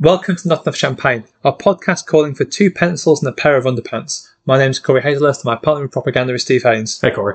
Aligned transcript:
Welcome 0.00 0.36
to 0.36 0.46
Not 0.46 0.64
Enough 0.64 0.76
Champagne, 0.76 1.24
our 1.42 1.56
podcast 1.56 2.06
calling 2.06 2.32
for 2.32 2.44
two 2.44 2.70
pencils 2.70 3.20
and 3.20 3.28
a 3.28 3.32
pair 3.32 3.56
of 3.56 3.64
underpants. 3.64 4.28
My 4.46 4.56
name 4.56 4.70
is 4.70 4.78
Corey 4.78 5.02
Hazelhurst 5.02 5.38
and 5.38 5.46
my 5.46 5.56
partner 5.56 5.82
in 5.82 5.88
propaganda 5.88 6.34
is 6.34 6.42
Steve 6.42 6.62
Haynes. 6.62 7.00
Hey, 7.00 7.10
Corey. 7.10 7.34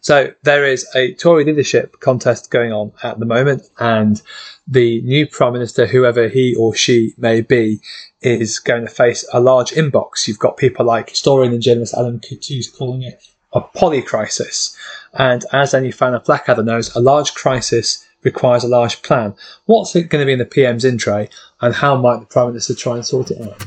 So 0.00 0.32
there 0.42 0.64
is 0.64 0.88
a 0.94 1.12
Tory 1.16 1.44
leadership 1.44 2.00
contest 2.00 2.50
going 2.50 2.72
on 2.72 2.92
at 3.02 3.18
the 3.18 3.26
moment, 3.26 3.68
and 3.78 4.22
the 4.66 5.02
new 5.02 5.26
Prime 5.26 5.52
Minister, 5.52 5.84
whoever 5.84 6.28
he 6.28 6.54
or 6.54 6.74
she 6.74 7.12
may 7.18 7.42
be, 7.42 7.78
is 8.22 8.58
going 8.58 8.86
to 8.86 8.90
face 8.90 9.28
a 9.34 9.40
large 9.40 9.72
inbox. 9.72 10.26
You've 10.26 10.38
got 10.38 10.56
people 10.56 10.86
like 10.86 11.10
historian 11.10 11.52
and 11.52 11.60
journalist 11.60 11.92
Alan 11.92 12.20
Curtis 12.20 12.70
calling 12.70 13.02
it 13.02 13.22
a 13.52 13.60
polycrisis. 13.60 14.74
And 15.12 15.44
as 15.52 15.74
any 15.74 15.90
fan 15.90 16.14
of 16.14 16.24
Blackadder 16.24 16.62
knows, 16.62 16.94
a 16.96 17.00
large 17.00 17.34
crisis 17.34 18.07
requires 18.22 18.64
a 18.64 18.68
large 18.68 19.02
plan. 19.02 19.34
What's 19.66 19.94
it 19.96 20.08
going 20.08 20.22
to 20.22 20.26
be 20.26 20.32
in 20.32 20.38
the 20.38 20.44
PM's 20.44 20.84
in 20.84 20.98
tray, 20.98 21.28
and 21.60 21.74
how 21.74 21.96
might 21.96 22.20
the 22.20 22.26
Prime 22.26 22.48
Minister 22.48 22.74
try 22.74 22.94
and 22.94 23.06
sort 23.06 23.30
it 23.30 23.40
out? 23.40 23.64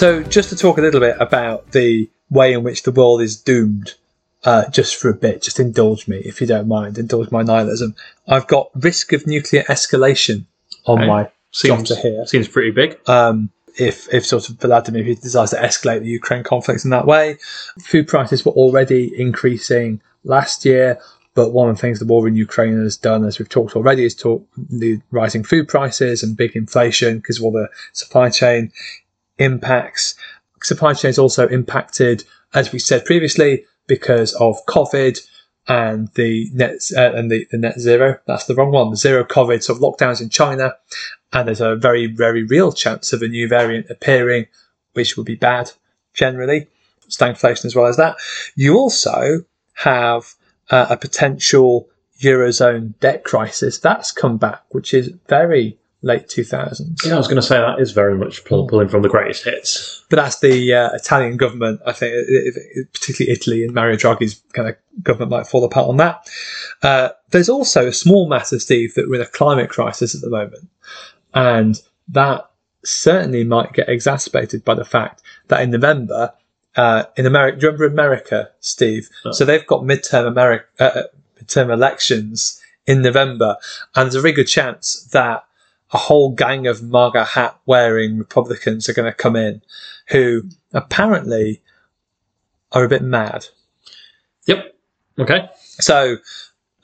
So, 0.00 0.22
just 0.22 0.48
to 0.48 0.56
talk 0.56 0.78
a 0.78 0.80
little 0.80 0.98
bit 0.98 1.18
about 1.20 1.72
the 1.72 2.08
way 2.30 2.54
in 2.54 2.62
which 2.62 2.84
the 2.84 2.90
world 2.90 3.20
is 3.20 3.36
doomed, 3.36 3.96
uh, 4.44 4.66
just 4.70 4.96
for 4.96 5.10
a 5.10 5.14
bit, 5.14 5.42
just 5.42 5.60
indulge 5.60 6.08
me 6.08 6.16
if 6.20 6.40
you 6.40 6.46
don't 6.46 6.66
mind, 6.66 6.96
indulge 6.96 7.30
my 7.30 7.42
nihilism. 7.42 7.94
I've 8.26 8.46
got 8.46 8.70
risk 8.74 9.12
of 9.12 9.26
nuclear 9.26 9.62
escalation 9.64 10.46
on 10.86 11.00
Okay. 11.00 11.06
my 11.06 11.30
Seems, 11.52 11.94
here. 12.00 12.24
seems 12.26 12.48
pretty 12.48 12.70
big. 12.70 12.98
Um, 13.10 13.50
if, 13.78 14.08
if 14.10 14.24
sort 14.24 14.48
of 14.48 14.56
Vladimir 14.56 15.04
Putin 15.04 15.20
decides 15.20 15.50
to 15.50 15.58
escalate 15.58 16.00
the 16.00 16.08
Ukraine 16.08 16.44
conflict 16.44 16.82
in 16.86 16.90
that 16.92 17.04
way, 17.04 17.36
food 17.82 18.08
prices 18.08 18.42
were 18.42 18.52
already 18.52 19.12
increasing 19.20 20.00
last 20.24 20.64
year. 20.64 20.98
But 21.34 21.52
one 21.52 21.68
of 21.68 21.76
the 21.76 21.80
things 21.82 21.98
the 21.98 22.06
war 22.06 22.26
in 22.26 22.36
Ukraine 22.36 22.80
has 22.82 22.96
done, 22.96 23.26
as 23.26 23.38
we've 23.38 23.50
talked 23.50 23.76
already, 23.76 24.06
is 24.06 24.14
talk 24.14 24.48
the 24.56 24.98
rising 25.10 25.44
food 25.44 25.68
prices 25.68 26.22
and 26.22 26.38
big 26.38 26.56
inflation 26.56 27.18
because 27.18 27.36
of 27.36 27.44
all 27.44 27.52
the 27.52 27.68
supply 27.92 28.30
chain 28.30 28.72
impacts. 29.40 30.14
Supply 30.62 30.94
chains 30.94 31.18
also 31.18 31.48
impacted, 31.48 32.24
as 32.54 32.70
we 32.70 32.78
said 32.78 33.04
previously, 33.04 33.64
because 33.88 34.34
of 34.34 34.64
COVID 34.66 35.18
and 35.66 36.08
the 36.14 36.48
net 36.52 36.80
uh, 36.96 37.12
and 37.14 37.30
the, 37.30 37.46
the 37.50 37.58
net 37.58 37.78
zero. 37.78 38.18
That's 38.26 38.44
the 38.44 38.54
wrong 38.54 38.70
one. 38.70 38.90
The 38.90 38.96
zero 38.96 39.24
COVID 39.24 39.68
of 39.68 39.78
lockdowns 39.78 40.20
in 40.20 40.28
China, 40.28 40.74
and 41.32 41.48
there's 41.48 41.60
a 41.60 41.76
very 41.76 42.06
very 42.06 42.44
real 42.44 42.72
chance 42.72 43.12
of 43.12 43.22
a 43.22 43.28
new 43.28 43.48
variant 43.48 43.90
appearing, 43.90 44.46
which 44.92 45.16
would 45.16 45.26
be 45.26 45.36
bad 45.36 45.72
generally. 46.14 46.68
Stagflation 47.08 47.64
as 47.64 47.74
well 47.74 47.86
as 47.86 47.96
that. 47.96 48.16
You 48.54 48.76
also 48.76 49.44
have 49.74 50.34
uh, 50.70 50.86
a 50.90 50.96
potential 50.96 51.88
eurozone 52.20 52.98
debt 53.00 53.24
crisis 53.24 53.78
that's 53.78 54.12
come 54.12 54.36
back, 54.36 54.62
which 54.70 54.94
is 54.94 55.12
very 55.28 55.78
late 56.02 56.28
2000s. 56.28 57.04
Yeah, 57.04 57.14
I 57.14 57.18
was 57.18 57.26
going 57.26 57.36
to 57.36 57.42
say 57.42 57.58
that 57.58 57.78
is 57.78 57.92
very 57.92 58.16
much 58.16 58.44
pull, 58.44 58.66
pulling 58.66 58.88
from 58.88 59.02
the 59.02 59.08
greatest 59.08 59.44
hits. 59.44 60.04
But 60.08 60.16
that's 60.16 60.40
the 60.40 60.72
uh, 60.72 60.90
Italian 60.94 61.36
government. 61.36 61.80
I 61.86 61.92
think, 61.92 62.12
it, 62.14 62.54
it, 62.74 62.92
particularly 62.92 63.32
Italy 63.32 63.64
and 63.64 63.74
Mario 63.74 63.96
Draghi's 63.96 64.42
kind 64.52 64.68
of 64.68 64.76
government 65.02 65.30
might 65.30 65.46
fall 65.46 65.64
apart 65.64 65.88
on 65.88 65.98
that. 65.98 66.28
Uh, 66.82 67.10
there's 67.30 67.48
also 67.48 67.86
a 67.86 67.92
small 67.92 68.28
matter, 68.28 68.58
Steve, 68.58 68.94
that 68.94 69.08
we're 69.08 69.16
in 69.16 69.20
a 69.20 69.26
climate 69.26 69.68
crisis 69.68 70.14
at 70.14 70.22
the 70.22 70.30
moment, 70.30 70.68
and 71.34 71.80
that 72.08 72.50
certainly 72.82 73.44
might 73.44 73.72
get 73.74 73.88
exacerbated 73.88 74.64
by 74.64 74.74
the 74.74 74.84
fact 74.84 75.22
that 75.48 75.60
in 75.60 75.70
November, 75.70 76.32
uh, 76.76 77.04
in 77.16 77.26
America, 77.26 77.58
do 77.58 77.66
you 77.66 77.72
remember 77.72 77.92
America, 77.92 78.50
Steve? 78.60 79.10
Oh. 79.24 79.32
So 79.32 79.44
they've 79.44 79.66
got 79.66 79.82
midterm 79.82 80.26
America, 80.26 80.66
uh, 80.78 81.02
midterm 81.38 81.70
elections 81.70 82.60
in 82.86 83.02
November, 83.02 83.56
and 83.94 84.06
there's 84.06 84.14
a 84.14 84.20
very 84.20 84.32
good 84.32 84.48
chance 84.48 85.04
that 85.12 85.44
a 85.92 85.98
whole 85.98 86.30
gang 86.30 86.66
of 86.66 86.82
MAGA 86.82 87.24
hat 87.24 87.58
wearing 87.66 88.18
Republicans 88.18 88.88
are 88.88 88.92
going 88.92 89.10
to 89.10 89.16
come 89.16 89.36
in 89.36 89.62
who 90.08 90.42
apparently 90.72 91.62
are 92.72 92.84
a 92.84 92.88
bit 92.88 93.02
mad. 93.02 93.46
Yep. 94.46 94.74
Okay. 95.18 95.48
So 95.58 96.18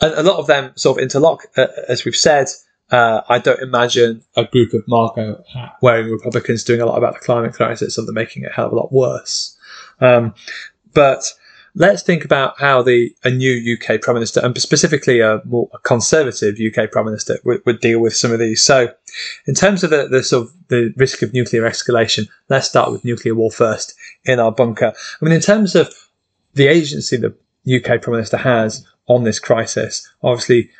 a, 0.00 0.20
a 0.20 0.22
lot 0.22 0.38
of 0.38 0.46
them 0.46 0.72
sort 0.76 0.98
of 0.98 1.02
interlock, 1.02 1.46
uh, 1.56 1.66
as 1.88 2.04
we've 2.04 2.16
said. 2.16 2.48
Uh, 2.90 3.22
I 3.28 3.40
don't 3.40 3.60
imagine 3.60 4.22
a 4.36 4.44
group 4.44 4.72
of 4.72 4.86
MAGA 4.86 5.42
hat 5.52 5.76
wearing 5.82 6.10
Republicans 6.10 6.62
doing 6.62 6.80
a 6.80 6.86
lot 6.86 6.98
about 6.98 7.14
the 7.14 7.20
climate 7.20 7.54
crisis, 7.54 7.96
they're 7.96 8.12
making 8.12 8.44
it 8.44 8.52
a 8.52 8.54
hell 8.54 8.66
of 8.66 8.72
a 8.72 8.76
lot 8.76 8.92
worse. 8.92 9.56
Um, 10.00 10.34
but 10.94 11.32
let's 11.76 12.02
think 12.02 12.24
about 12.24 12.58
how 12.58 12.82
the 12.82 13.14
a 13.22 13.30
new 13.30 13.76
UK 13.76 14.00
prime 14.00 14.14
minister, 14.14 14.40
and 14.42 14.56
specifically 14.58 15.20
a 15.20 15.42
more 15.44 15.68
conservative 15.84 16.56
UK 16.58 16.90
prime 16.90 17.04
minister, 17.04 17.38
would, 17.44 17.64
would 17.66 17.80
deal 17.80 18.00
with 18.00 18.16
some 18.16 18.32
of 18.32 18.40
these. 18.40 18.64
So, 18.64 18.92
in 19.46 19.54
terms 19.54 19.84
of 19.84 19.90
the, 19.90 20.08
the 20.08 20.22
sort 20.22 20.46
of 20.46 20.54
the 20.68 20.92
risk 20.96 21.22
of 21.22 21.32
nuclear 21.32 21.62
escalation, 21.62 22.28
let's 22.48 22.68
start 22.68 22.90
with 22.90 23.04
nuclear 23.04 23.34
war 23.34 23.50
first 23.50 23.94
in 24.24 24.40
our 24.40 24.50
bunker. 24.50 24.92
I 25.20 25.24
mean, 25.24 25.34
in 25.34 25.40
terms 25.40 25.76
of 25.76 25.94
the 26.54 26.66
agency 26.66 27.18
the 27.18 27.36
UK 27.76 28.02
prime 28.02 28.16
minister 28.16 28.38
has 28.38 28.84
on 29.06 29.24
this 29.24 29.38
crisis, 29.38 30.10
obviously 30.22 30.70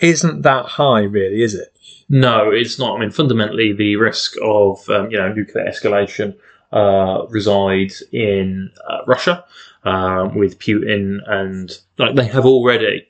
isn't 0.00 0.42
that 0.42 0.66
high, 0.66 1.02
really, 1.02 1.42
is 1.42 1.54
it? 1.54 1.72
No, 2.08 2.50
it's 2.50 2.78
not. 2.78 2.96
I 2.96 3.00
mean, 3.00 3.10
fundamentally, 3.10 3.72
the 3.72 3.96
risk 3.96 4.34
of 4.42 4.88
um, 4.88 5.10
you 5.10 5.18
know 5.18 5.32
nuclear 5.32 5.66
escalation 5.66 6.34
uh, 6.72 7.26
resides 7.28 8.02
in 8.12 8.70
uh, 8.88 8.98
Russia 9.06 9.44
um, 9.84 10.34
with 10.34 10.58
Putin, 10.58 11.18
and 11.26 11.78
like 11.98 12.14
they 12.14 12.26
have 12.26 12.44
already 12.44 13.06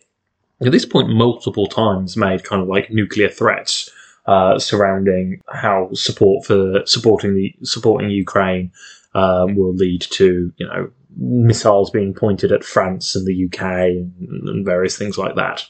at 0.60 0.72
this 0.72 0.84
point 0.84 1.08
multiple 1.08 1.66
times 1.66 2.16
made 2.16 2.44
kind 2.44 2.62
of 2.62 2.68
like 2.68 2.90
nuclear 2.90 3.28
threats 3.28 3.90
uh, 4.26 4.58
surrounding 4.58 5.40
how 5.52 5.88
support 5.92 6.44
for 6.44 6.84
supporting 6.84 7.34
the 7.34 7.54
supporting 7.62 8.10
Ukraine 8.10 8.70
um, 9.14 9.56
will 9.56 9.74
lead 9.74 10.02
to 10.02 10.52
you 10.56 10.66
know 10.66 10.90
missiles 11.16 11.90
being 11.90 12.14
pointed 12.14 12.52
at 12.52 12.62
France 12.64 13.16
and 13.16 13.26
the 13.26 13.46
UK 13.46 13.62
and, 13.62 14.48
and 14.48 14.64
various 14.64 14.96
things 14.96 15.18
like 15.18 15.34
that. 15.34 15.64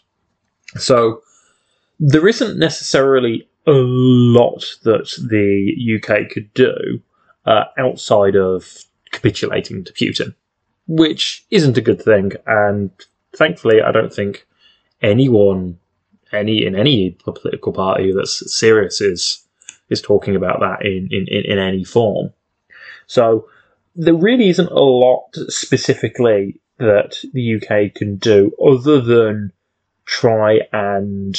So 0.77 1.23
there 1.99 2.29
isn't 2.29 2.59
necessarily 2.59 3.49
a 3.67 3.73
lot 3.73 4.65
that 4.83 5.11
the 5.31 5.99
UK 5.99 6.31
could 6.31 6.53
do 6.55 7.01
uh, 7.49 7.65
outside 7.79 8.37
of 8.37 8.85
capitulating 9.11 9.83
to 9.83 9.93
Putin, 9.95 10.35
which 10.87 11.47
isn't 11.51 11.79
a 11.79 11.87
good 11.89 12.01
thing. 12.01 12.33
And 12.47 12.91
thankfully, 13.35 13.81
I 13.81 13.91
don't 13.91 14.13
think 14.13 14.47
anyone, 15.01 15.79
any 16.31 16.67
in 16.67 16.77
any 16.77 17.17
political 17.25 17.73
party 17.73 18.13
that's 18.13 18.55
serious 18.55 19.01
is 19.01 19.43
is 19.89 20.03
talking 20.03 20.37
about 20.37 20.61
that 20.61 20.85
in 20.85 21.09
in, 21.11 21.27
in, 21.29 21.53
in 21.53 21.59
any 21.59 21.85
form. 21.85 22.35
So 23.07 23.49
there 23.97 24.15
really 24.15 24.51
isn't 24.51 24.71
a 24.71 24.81
lot 24.81 25.35
specifically 25.49 26.61
that 26.77 27.17
the 27.33 27.57
UK 27.57 27.95
can 27.95 28.17
do 28.17 28.53
other 28.63 29.01
than 29.01 29.53
try 30.05 30.61
and 30.73 31.35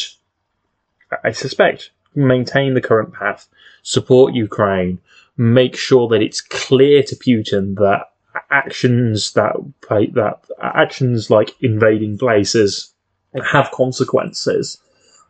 I 1.24 1.32
suspect 1.32 1.92
maintain 2.16 2.74
the 2.74 2.82
current 2.82 3.14
path, 3.14 3.48
support 3.84 4.34
Ukraine, 4.34 5.00
make 5.40 5.78
sure 5.78 6.10
that 6.10 6.22
it's 6.22 6.42
clear 6.42 7.02
to 7.02 7.16
Putin 7.16 7.76
that 7.76 8.12
actions 8.52 9.32
that 9.32 9.56
that 9.90 10.40
actions 10.62 11.30
like 11.30 11.56
invading 11.62 12.18
places 12.18 12.94
have 13.52 13.72
consequences. 13.72 14.78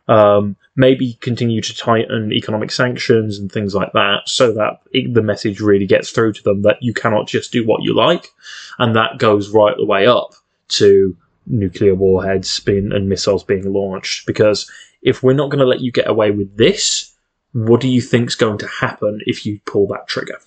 Um, 0.08 0.56
maybe 0.74 1.16
continue 1.20 1.60
to 1.60 1.76
tighten 1.76 2.32
economic 2.32 2.72
sanctions 2.72 3.38
and 3.38 3.52
things 3.52 3.76
like 3.76 3.92
that, 3.92 4.22
so 4.26 4.52
that 4.54 4.80
it, 4.90 5.14
the 5.14 5.22
message 5.22 5.60
really 5.60 5.86
gets 5.86 6.10
through 6.10 6.32
to 6.32 6.42
them 6.42 6.62
that 6.62 6.82
you 6.82 6.92
cannot 6.92 7.28
just 7.28 7.52
do 7.52 7.64
what 7.64 7.84
you 7.84 7.94
like, 7.94 8.32
and 8.80 8.96
that 8.96 9.18
goes 9.18 9.50
right 9.50 9.76
the 9.76 9.86
way 9.86 10.06
up 10.06 10.34
to 10.68 11.16
nuclear 11.46 11.94
warheads 11.94 12.58
being 12.58 12.90
and 12.92 13.08
missiles 13.08 13.44
being 13.44 13.72
launched. 13.72 14.26
Because 14.26 14.68
if 15.02 15.22
we're 15.22 15.34
not 15.34 15.50
going 15.50 15.60
to 15.60 15.66
let 15.66 15.80
you 15.80 15.92
get 15.92 16.08
away 16.08 16.32
with 16.32 16.56
this, 16.56 17.09
what 17.52 17.80
do 17.80 17.88
you 17.88 18.00
think's 18.00 18.34
going 18.34 18.58
to 18.58 18.66
happen 18.66 19.20
if 19.26 19.44
you 19.44 19.60
pull 19.66 19.86
that 19.88 20.06
trigger? 20.06 20.38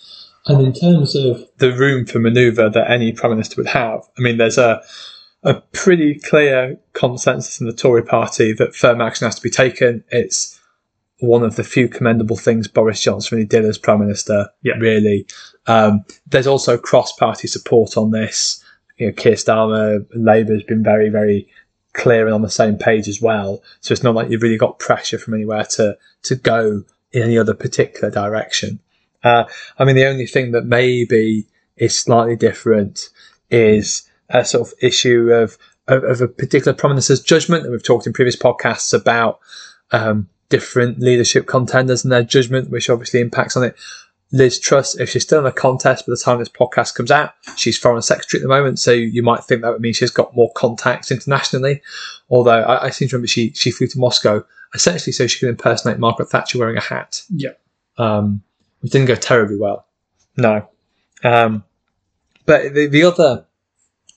And 0.45 0.61
in 0.61 0.73
terms 0.73 1.15
of 1.15 1.47
the 1.57 1.71
room 1.71 2.05
for 2.05 2.19
manoeuvre 2.19 2.69
that 2.69 2.91
any 2.91 3.11
prime 3.13 3.31
minister 3.31 3.55
would 3.57 3.67
have, 3.67 4.01
I 4.17 4.21
mean, 4.21 4.38
there's 4.38 4.57
a 4.57 4.81
a 5.44 5.55
pretty 5.73 6.15
clear 6.15 6.79
consensus 6.94 7.59
in 7.59 7.67
the 7.67 7.73
Tory 7.73 8.03
party 8.03 8.53
that 8.53 8.75
firm 8.75 9.01
action 9.01 9.25
has 9.25 9.35
to 9.35 9.41
be 9.41 9.50
taken. 9.50 10.03
It's 10.09 10.59
one 11.19 11.44
of 11.44 11.55
the 11.55 11.63
few 11.63 11.88
commendable 11.88 12.38
things 12.38 12.67
Boris 12.67 13.01
Johnson 13.01 13.38
really 13.38 13.47
did 13.47 13.65
as 13.65 13.77
Prime 13.77 14.00
Minister. 14.00 14.50
Yeah. 14.61 14.75
Really. 14.79 15.27
Um, 15.67 16.05
there's 16.27 16.47
also 16.47 16.77
cross 16.77 17.13
party 17.13 17.47
support 17.47 17.97
on 17.97 18.11
this. 18.11 18.63
You 18.97 19.07
know, 19.07 19.13
Keir 19.13 19.33
Starmer 19.33 20.05
Labour 20.13 20.53
has 20.53 20.63
been 20.63 20.83
very, 20.83 21.09
very 21.09 21.47
clear 21.94 22.25
and 22.25 22.34
on 22.34 22.42
the 22.42 22.50
same 22.50 22.78
page 22.78 23.07
as 23.07 23.22
well. 23.22 23.62
So 23.81 23.94
it's 23.94 24.04
not 24.04 24.16
like 24.16 24.30
you've 24.30 24.42
really 24.42 24.57
got 24.57 24.80
pressure 24.80 25.18
from 25.18 25.34
anywhere 25.36 25.66
to, 25.72 25.98
to 26.24 26.36
go 26.36 26.84
in 27.12 27.22
any 27.22 27.38
other 27.38 27.54
particular 27.54 28.10
direction. 28.10 28.80
Uh, 29.24 29.45
I 29.78 29.86
mean, 29.86 29.95
the 29.95 30.07
only 30.07 30.25
thing 30.25 30.51
that 30.51 30.66
maybe 30.66 31.45
is 31.78 31.98
slightly 31.98 32.36
different 32.36 33.10
is 33.50 34.10
a 34.30 34.44
sort 34.44 34.68
of 34.68 34.74
issue 34.81 35.31
of, 35.31 35.57
of, 35.88 36.04
of 36.04 36.22
a 36.22 36.28
particular 36.28 36.74
prime 36.74 36.92
minister's 36.92 37.22
judgment. 37.22 37.63
And 37.63 37.72
we've 37.72 37.84
talked 37.84 38.07
in 38.07 38.13
previous 38.13 38.36
podcasts 38.36 38.94
about 38.94 39.39
um, 39.92 40.28
different 40.50 41.00
leadership 41.00 41.48
contenders 41.48 42.04
and 42.04 42.12
their 42.12 42.24
judgment, 42.24 42.69
which 42.69 42.89
obviously 42.89 43.22
impacts 43.22 43.56
on 43.56 43.63
it. 43.63 43.75
Liz 44.33 44.59
Truss, 44.59 44.95
if 45.00 45.12
she's 45.12 45.24
still 45.24 45.39
in 45.39 45.45
a 45.45 45.51
contest 45.51 46.06
by 46.06 46.12
the 46.12 46.18
time 46.18 46.39
this 46.39 46.50
podcast 46.50 46.95
comes 46.95 47.12
out, 47.12 47.33
she's 47.56 47.77
foreign 47.77 48.01
secretary 48.01 48.41
at 48.41 48.44
the 48.44 48.50
moment, 48.50 48.80
so 48.80 48.91
you 48.91 49.24
might 49.24 49.44
think 49.44 49.62
that 49.62 49.71
would 49.71 49.81
mean 49.81 49.94
she's 49.94 50.12
got 50.12 50.35
more 50.35 50.51
contacts 50.53 51.12
internationally. 51.12 51.81
Although 52.30 52.63
I, 52.63 52.85
I 52.85 52.89
seem 52.89 53.07
to 53.09 53.15
remember 53.15 53.27
she 53.27 53.51
she 53.53 53.71
flew 53.71 53.88
to 53.88 54.00
Moscow 54.00 54.44
essentially 54.74 55.13
so 55.13 55.27
she 55.27 55.39
could 55.39 55.50
impersonate 55.50 56.00
Margaret 56.00 56.30
Thatcher 56.30 56.57
wearing 56.57 56.77
a 56.77 56.81
hat. 56.81 57.21
Yeah. 57.30 57.51
Um, 57.97 58.41
which 58.81 58.91
didn't 58.91 59.07
go 59.07 59.15
terribly 59.15 59.57
well. 59.57 59.85
No. 60.36 60.68
Um, 61.24 61.63
but 62.45 62.74
the, 62.74 62.88
the 62.88 63.03
other 63.03 63.45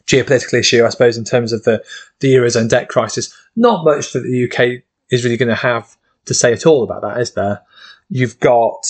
geopolitical 0.07 0.55
issue, 0.55 0.85
I 0.85 0.89
suppose, 0.89 1.17
in 1.19 1.25
terms 1.25 1.53
of 1.53 1.65
the, 1.65 1.85
the 2.21 2.35
Eurozone 2.35 2.69
debt 2.69 2.89
crisis, 2.89 3.37
not 3.55 3.85
much 3.85 4.13
that 4.13 4.21
the 4.21 4.45
UK 4.45 4.83
is 5.11 5.25
really 5.25 5.37
going 5.37 5.49
to 5.49 5.55
have 5.55 5.97
to 6.25 6.35
say 6.35 6.53
at 6.53 6.67
all 6.67 6.83
about 6.83 7.03
that, 7.03 7.21
is 7.21 7.33
there? 7.33 7.63
You've 8.09 8.39
got, 8.41 8.87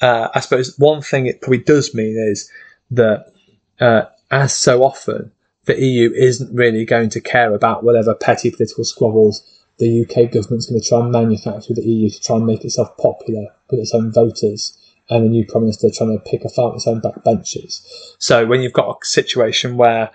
uh, 0.00 0.28
I 0.34 0.40
suppose, 0.40 0.78
one 0.78 1.02
thing 1.02 1.26
it 1.26 1.40
probably 1.40 1.58
does 1.58 1.94
mean 1.94 2.16
is 2.16 2.50
that, 2.90 3.32
uh, 3.80 4.02
as 4.30 4.54
so 4.54 4.82
often, 4.82 5.32
the 5.64 5.80
EU 5.80 6.12
isn't 6.12 6.54
really 6.54 6.84
going 6.84 7.10
to 7.10 7.20
care 7.20 7.54
about 7.54 7.84
whatever 7.84 8.14
petty 8.14 8.50
political 8.50 8.84
squabbles 8.84 9.42
the 9.80 10.02
UK 10.02 10.30
government's 10.30 10.66
going 10.66 10.80
to 10.80 10.86
try 10.86 11.00
and 11.00 11.10
manufacture 11.10 11.74
the 11.74 11.82
EU 11.82 12.10
to 12.10 12.20
try 12.20 12.36
and 12.36 12.46
make 12.46 12.64
itself 12.64 12.96
popular 12.98 13.46
with 13.70 13.80
its 13.80 13.94
own 13.94 14.12
voters 14.12 14.76
and 15.08 15.24
the 15.24 15.28
new 15.28 15.44
prime 15.44 15.62
minister 15.64 15.88
trying 15.90 16.16
to 16.16 16.30
pick 16.30 16.44
a 16.44 16.48
fight 16.50 16.66
with 16.66 16.76
its 16.76 16.86
own 16.86 17.00
backbenchers. 17.00 17.80
So 18.18 18.46
when 18.46 18.60
you've 18.60 18.74
got 18.74 18.90
a 18.90 19.06
situation 19.06 19.76
where 19.76 20.10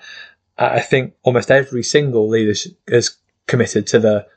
uh, 0.58 0.70
I 0.74 0.80
think 0.80 1.16
almost 1.24 1.52
every 1.52 1.84
single 1.84 2.30
leader 2.30 2.54
is 2.88 3.18
committed 3.48 3.88
to 3.88 4.00
the 4.00 4.28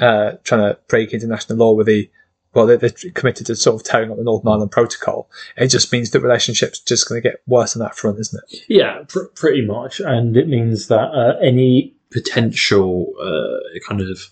uh, 0.00 0.36
trying 0.44 0.60
to 0.60 0.78
break 0.88 1.12
international 1.12 1.58
law 1.58 1.72
with 1.72 1.88
the 1.88 2.08
well, 2.54 2.66
they're, 2.66 2.76
they're, 2.76 2.90
committed 3.14 3.46
to 3.46 3.56
sort 3.56 3.80
of 3.80 3.86
tearing 3.86 4.10
up 4.10 4.16
the 4.16 4.24
Northern 4.24 4.48
Ireland 4.48 4.70
Protocol. 4.70 5.28
It 5.56 5.68
just 5.68 5.92
means 5.92 6.10
that 6.10 6.20
relationship's 6.20 6.78
just 6.78 7.08
going 7.08 7.20
to 7.20 7.28
get 7.28 7.42
worse 7.46 7.76
on 7.76 7.80
that 7.80 7.96
front, 7.96 8.18
isn't 8.20 8.42
it? 8.48 8.64
Yeah, 8.68 9.02
pr- 9.08 9.24
pretty 9.34 9.66
much, 9.66 10.00
and 10.00 10.36
it 10.36 10.48
means 10.48 10.88
that 10.88 11.10
uh, 11.10 11.36
any 11.42 11.94
potential 12.10 13.12
uh, 13.20 13.78
kind 13.86 14.00
of 14.00 14.30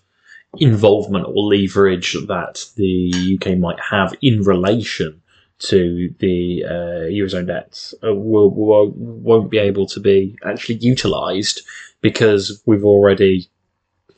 involvement 0.58 1.26
or 1.26 1.34
leverage 1.34 2.12
that 2.12 2.64
the 2.76 3.38
UK 3.40 3.58
might 3.58 3.80
have 3.80 4.14
in 4.22 4.42
relation 4.42 5.20
to 5.58 6.12
the 6.18 6.64
uh, 6.64 7.08
eurozone 7.08 7.46
debts 7.46 7.94
uh, 8.04 8.12
will, 8.14 8.50
will 8.50 8.90
won't 8.96 9.50
be 9.50 9.58
able 9.58 9.86
to 9.86 10.00
be 10.00 10.36
actually 10.44 10.74
utilised 10.76 11.62
because 12.00 12.60
we've 12.66 12.84
already, 12.84 13.48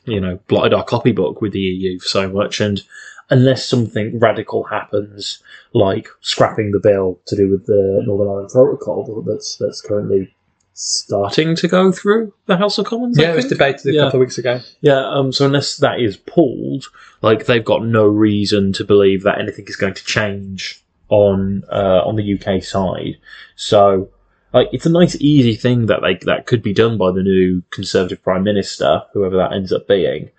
you 0.05 0.19
know, 0.19 0.39
blotted 0.47 0.73
our 0.73 0.83
copybook 0.83 1.41
with 1.41 1.53
the 1.53 1.59
EU 1.59 1.99
so 1.99 2.27
much, 2.27 2.59
and 2.59 2.81
unless 3.29 3.65
something 3.65 4.19
radical 4.19 4.63
happens, 4.63 5.41
like 5.73 6.07
scrapping 6.21 6.71
the 6.71 6.79
bill 6.79 7.19
to 7.25 7.35
do 7.35 7.49
with 7.49 7.65
the 7.65 8.03
Northern 8.05 8.27
Ireland 8.27 8.49
Protocol 8.49 9.23
that's 9.25 9.57
that's 9.57 9.81
currently 9.81 10.33
starting 10.73 11.55
to 11.55 11.67
go 11.69 11.91
through 11.91 12.33
the 12.47 12.57
House 12.57 12.77
of 12.77 12.85
Commons. 12.85 13.17
Yeah, 13.17 13.31
it 13.31 13.35
was 13.35 13.47
debated 13.47 13.87
a 13.87 13.93
yeah. 13.93 14.01
couple 14.03 14.19
of 14.19 14.21
weeks 14.21 14.37
ago. 14.37 14.59
Yeah, 14.81 15.07
um, 15.09 15.31
so 15.31 15.45
unless 15.45 15.77
that 15.77 15.99
is 15.99 16.17
pulled, 16.17 16.85
like 17.21 17.45
they've 17.45 17.63
got 17.63 17.85
no 17.85 18.05
reason 18.05 18.73
to 18.73 18.83
believe 18.83 19.23
that 19.23 19.39
anything 19.39 19.65
is 19.67 19.75
going 19.75 19.93
to 19.93 20.03
change 20.03 20.81
on 21.09 21.63
uh, 21.71 22.01
on 22.05 22.15
the 22.15 22.33
UK 22.33 22.63
side. 22.63 23.17
So 23.55 24.09
like 24.53 24.69
it's 24.71 24.85
a 24.85 24.91
nice 24.91 25.15
easy 25.19 25.55
thing 25.55 25.87
that 25.87 26.01
like 26.01 26.21
that 26.21 26.45
could 26.45 26.61
be 26.61 26.73
done 26.73 26.97
by 26.97 27.11
the 27.11 27.23
new 27.23 27.63
Conservative 27.71 28.21
Prime 28.21 28.43
Minister, 28.43 29.01
whoever 29.13 29.37
that 29.37 29.53
ends 29.53 29.71
up 29.71 29.87
being, 29.87 30.29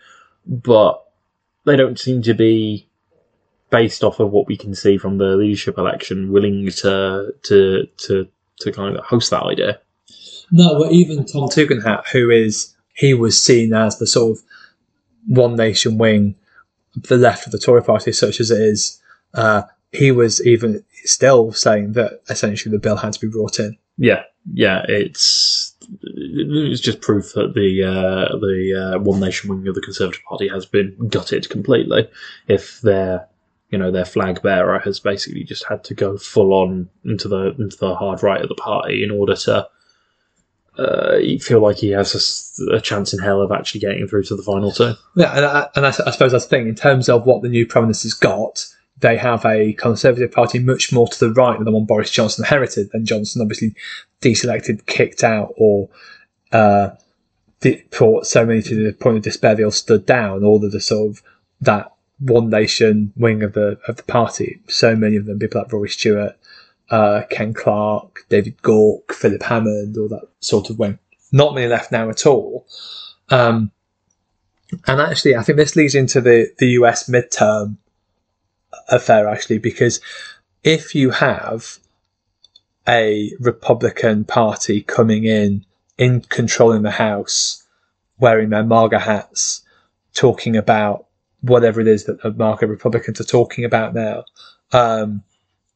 but 0.47 1.03
they 1.67 1.77
don't 1.77 1.99
seem 1.99 2.23
to 2.23 2.33
be 2.33 2.89
based 3.71 4.03
off 4.03 4.21
of 4.21 4.31
what 4.31 4.47
we 4.47 4.57
can 4.57 4.75
see 4.75 4.97
from 4.97 5.19
the 5.19 5.37
leadership 5.37 5.77
election 5.77 6.33
willing 6.33 6.71
to 6.71 7.35
to 7.43 7.87
to 7.99 8.27
to 8.61 8.73
kind 8.73 8.97
of 8.97 9.05
host 9.05 9.31
that 9.31 9.43
idea. 9.43 9.79
No, 10.51 10.79
but 10.79 10.93
even 10.93 11.27
Tom 11.27 11.49
Tugendhat, 11.49 12.07
who 12.13 12.31
is 12.31 12.75
he 12.95 13.13
was 13.13 13.43
seen 13.43 13.75
as 13.75 13.99
the 13.99 14.07
sort 14.07 14.39
of 14.39 14.45
one 15.27 15.57
nation 15.57 15.99
wing, 15.99 16.37
the 16.95 17.17
left 17.17 17.47
of 17.47 17.53
the 17.53 17.59
Tory 17.59 17.83
party, 17.83 18.12
such 18.12 18.41
as 18.41 18.51
it 18.51 18.61
is. 18.61 19.03
Uh, 19.35 19.62
he 19.93 20.12
was 20.12 20.45
even 20.47 20.85
still 21.05 21.53
saying 21.53 21.93
that 21.93 22.23
essentially 22.29 22.73
the 22.73 22.79
bill 22.79 22.97
had 22.97 23.12
to 23.12 23.21
be 23.21 23.29
brought 23.29 23.59
in. 23.59 23.77
Yeah, 23.99 24.23
yeah, 24.53 24.85
it's 24.89 25.56
it's 26.03 26.81
just 26.81 27.00
proof 27.00 27.33
that 27.35 27.55
the 27.55 27.83
uh, 27.83 28.37
the 28.38 28.94
uh, 28.94 28.99
one 28.99 29.21
nation 29.21 29.50
wing 29.50 29.67
of 29.69 29.75
the 29.75 29.81
Conservative 29.81 30.23
Party 30.29 30.49
has 30.49 30.67
been 30.67 30.97
gutted 31.09 31.49
completely. 31.49 32.09
If 32.49 32.81
their 32.81 33.29
you 33.71 33.79
know 33.79 33.91
their 33.91 34.05
flag 34.05 34.43
bearer 34.43 34.79
has 34.81 35.00
basically 35.00 35.44
just 35.44 35.65
had 35.67 35.85
to 35.85 35.94
go 35.94 36.17
full 36.17 36.53
on 36.53 36.88
into 37.05 37.29
the 37.29 37.55
into 37.59 37.77
the 37.77 37.94
hard 37.94 38.23
right 38.23 38.41
of 38.41 38.49
the 38.49 38.55
party 38.55 39.03
in 39.03 39.11
order 39.11 39.35
to 39.37 39.69
uh, 40.79 41.19
feel 41.41 41.61
like 41.61 41.79
he 41.79 41.91
has 41.91 42.59
a, 42.61 42.77
a, 42.77 42.81
chance 42.81 43.15
in 43.15 43.19
hell 43.19 43.41
of 43.41 43.50
actually 43.50 43.81
getting 43.81 44.06
through 44.06 44.23
to 44.23 44.37
the 44.37 44.43
final 44.43 44.71
two. 44.71 44.93
Yeah, 45.15 45.35
and 45.35 45.44
I, 45.44 45.69
and 45.75 45.87
I, 45.87 45.88
I 45.88 46.11
suppose 46.11 46.33
that's 46.33 46.44
the 46.44 46.50
thing 46.50 46.69
in 46.69 46.75
terms 46.75 47.09
of 47.09 47.25
what 47.25 47.41
the 47.43 47.49
new 47.49 47.67
prime 47.67 47.85
minister's 47.85 48.12
got 48.12 48.67
they 48.99 49.17
have 49.17 49.45
a 49.45 49.75
Conservative 49.75 50.33
Party 50.33 50.59
much 50.59 50.93
more 50.93 51.07
to 51.09 51.19
the 51.19 51.33
right 51.33 51.57
than 51.57 51.65
the 51.65 51.73
one 51.73 51.85
Boris 51.85 52.11
Johnson 52.11 52.45
inherited. 52.45 52.91
Then 52.93 53.05
Johnson 53.05 53.43
obviously 53.43 53.75
deselected, 54.23 54.87
kicked 54.87 55.23
out, 55.23 55.53
or 55.57 55.89
uh, 56.53 56.91
brought 57.91 58.27
so 58.27 58.47
many 58.47 58.63
to 58.63 58.75
the 58.75 58.93
point 58.93 59.19
of 59.19 59.23
despair 59.23 59.55
they 59.55 59.65
all 59.65 59.71
stood 59.71 60.07
down. 60.07 60.45
All 60.45 60.65
of 60.65 60.73
the 60.73 60.81
sort 60.81 61.11
of 61.11 61.23
that 61.61 61.93
one 62.19 62.49
nation 62.49 63.13
wing 63.17 63.43
of 63.43 63.53
the 63.53 63.79
of 63.87 63.97
the 63.97 64.03
party. 64.05 64.61
So 64.69 64.97
many 64.97 65.17
of 65.17 65.26
them, 65.26 65.38
people 65.38 65.61
like 65.61 65.73
Rory 65.73 65.91
Stewart, 65.91 66.37
uh, 66.91 67.23
Ken 67.31 67.53
Clarke, 67.53 68.21
David 68.29 68.57
Gauke, 68.62 69.12
Philip 69.12 69.43
Hammond, 69.43 69.97
all 69.99 70.09
that 70.09 70.29
sort 70.41 70.71
of 70.71 70.79
wing. 70.79 70.99
Not 71.33 71.55
many 71.55 71.67
left 71.67 71.93
now 71.93 72.09
at 72.09 72.25
all. 72.25 72.67
Um, 73.29 73.73
and 74.87 75.00
actually, 75.00 75.37
I 75.37 75.43
think 75.43 75.59
this 75.59 75.76
leads 75.76 75.95
into 75.95 76.21
the, 76.21 76.53
the 76.59 76.69
US 76.69 77.09
midterm 77.09 77.76
affair 78.88 79.28
actually, 79.28 79.59
because 79.59 80.00
if 80.62 80.95
you 80.95 81.11
have 81.11 81.78
a 82.88 83.33
Republican 83.40 84.25
Party 84.25 84.83
coming 84.83 85.25
in, 85.25 85.64
in 85.99 86.21
controlling 86.21 86.83
the 86.83 86.90
House, 86.90 87.64
wearing 88.18 88.50
their 88.50 88.64
MAGA 88.64 88.99
hats, 88.99 89.62
talking 90.14 90.56
about 90.56 91.06
whatever 91.40 91.80
it 91.80 91.88
is 91.88 92.04
that 92.04 92.23
the 92.23 92.33
MAGA 92.33 92.66
Republicans 92.66 93.21
are 93.21 93.25
talking 93.25 93.64
about 93.64 93.95
now, 93.95 94.25
um, 94.73 95.23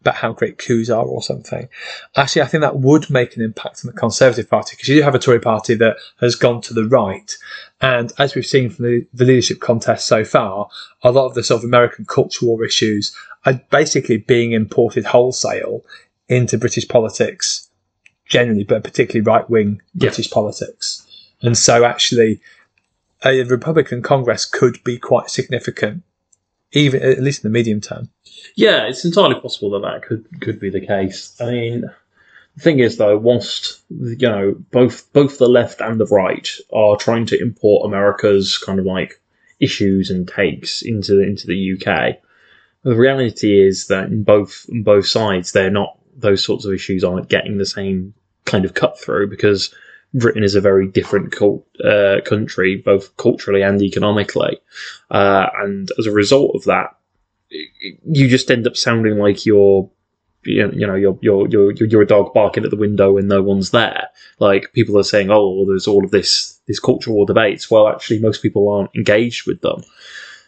about 0.01 0.15
how 0.15 0.33
great 0.33 0.59
coups 0.59 0.89
are 0.89 1.05
or 1.05 1.23
something. 1.23 1.69
Actually, 2.17 2.43
I 2.43 2.47
think 2.47 2.63
that 2.63 2.79
would 2.79 3.11
make 3.11 3.37
an 3.37 3.43
impact 3.43 3.85
on 3.85 3.93
the 3.93 3.99
Conservative 3.99 4.49
Party 4.49 4.75
because 4.75 4.89
you 4.89 4.97
do 4.97 5.03
have 5.03 5.15
a 5.15 5.19
Tory 5.19 5.41
party 5.41 5.75
that 5.75 5.97
has 6.21 6.35
gone 6.35 6.61
to 6.63 6.75
the 6.75 6.87
right. 6.87 7.37
And 7.81 8.13
as 8.19 8.35
we've 8.35 8.47
seen 8.47 8.71
from 8.71 8.87
the, 8.87 9.07
the 9.13 9.25
leadership 9.25 9.61
contest 9.61 10.07
so 10.07 10.25
far, 10.25 10.69
a 11.03 11.13
lot 11.13 11.27
of 11.27 11.35
the 11.35 11.45
sort 11.45 11.61
of 11.61 11.65
American 11.65 12.07
culture 12.07 12.47
war 12.47 12.65
issues 12.65 13.15
are 13.45 13.61
basically 13.71 14.17
being 14.17 14.53
imported 14.53 15.05
wholesale 15.05 15.83
into 16.29 16.59
British 16.59 16.89
politics 16.89 17.69
generally, 18.27 18.65
but 18.65 18.85
particularly 18.85 19.21
right 19.21 19.49
wing 19.51 19.83
British 19.95 20.31
politics. 20.31 21.07
And 21.43 21.59
so 21.59 21.85
actually, 21.85 22.41
a 23.25 23.43
Republican 23.45 24.03
Congress 24.03 24.45
could 24.45 24.83
be 24.85 24.99
quite 24.99 25.31
significant, 25.31 26.03
even 26.73 27.03
at 27.03 27.23
least 27.23 27.45
in 27.45 27.51
the 27.51 27.59
medium 27.59 27.81
term. 27.81 28.09
Yeah, 28.55 28.87
it's 28.87 29.05
entirely 29.05 29.41
possible 29.41 29.71
that 29.71 29.83
that 29.83 30.03
could 30.03 30.27
could 30.41 30.61
be 30.61 30.71
the 30.71 30.87
case. 30.87 31.37
I 31.41 31.47
mean, 31.47 31.91
the 32.57 32.63
thing 32.63 32.79
is, 32.81 32.97
though, 32.97 33.19
whilst 33.19 33.81
you 33.91 34.29
know 34.29 34.55
both 34.71 35.13
both 35.13 35.39
the 35.39 35.49
left 35.49 35.81
and 35.81 36.01
the 36.01 36.07
right 36.07 36.49
are 36.73 36.97
trying 36.97 37.27
to 37.27 37.41
import 37.41 37.87
America's 37.87 38.59
kind 38.59 38.79
of 38.79 38.87
like 38.87 39.21
issues 39.61 40.11
and 40.11 40.27
takes 40.27 40.83
into 40.83 41.21
into 41.21 41.47
the 41.47 41.73
UK, 41.75 42.19
the 42.83 42.97
reality 42.97 43.61
is 43.61 43.89
that 43.89 44.07
in 44.07 44.23
both 44.23 44.67
in 44.69 44.83
both 44.83 45.07
sides, 45.07 45.53
they're 45.53 45.71
not 45.71 45.99
those 46.17 46.45
sorts 46.45 46.65
of 46.65 46.73
issues 46.73 47.05
aren't 47.05 47.29
getting 47.29 47.59
the 47.59 47.67
same 47.67 48.15
kind 48.45 48.65
of 48.65 48.75
cut 48.75 48.99
through 48.99 49.29
because 49.29 49.75
Britain 50.15 50.43
is 50.43 50.55
a 50.55 50.61
very 50.61 50.89
different 50.89 51.33
cult, 51.33 51.67
uh, 51.85 52.21
country, 52.25 52.77
both 52.77 53.17
culturally 53.17 53.63
and 53.63 53.81
economically, 53.83 54.61
uh, 55.11 55.47
and 55.61 55.91
as 55.99 56.07
a 56.07 56.13
result 56.13 56.55
of 56.55 56.65
that, 56.65 56.97
you 57.51 58.29
just 58.29 58.51
end 58.51 58.67
up 58.67 58.77
sounding 58.77 59.19
like 59.19 59.47
you're 59.47 59.91
you 60.45 60.67
know, 60.67 60.73
you 60.73 60.87
know 60.87 60.95
you're, 60.95 61.19
you're 61.21 61.49
you're 61.49 61.73
you're 61.73 62.03
a 62.03 62.07
dog 62.07 62.33
barking 62.33 62.65
at 62.65 62.71
the 62.71 62.77
window 62.77 63.19
and 63.19 63.29
no 63.29 63.43
one's 63.43 63.71
there. 63.71 64.09
Like 64.39 64.73
people 64.73 64.99
are 64.99 65.05
saying, 65.05 65.31
oh, 65.31 65.67
there's 65.67 65.87
all 65.87 66.05
of 66.05 66.11
this 66.11 66.59
this 66.67 66.81
cultural 66.81 67.27
debates. 67.27 67.71
Well, 67.71 67.89
actually, 67.89 68.21
most 68.21 68.43
people 68.43 68.69
aren't 68.69 68.95
engaged 68.97 69.47
with 69.47 69.61
them. 69.61 69.83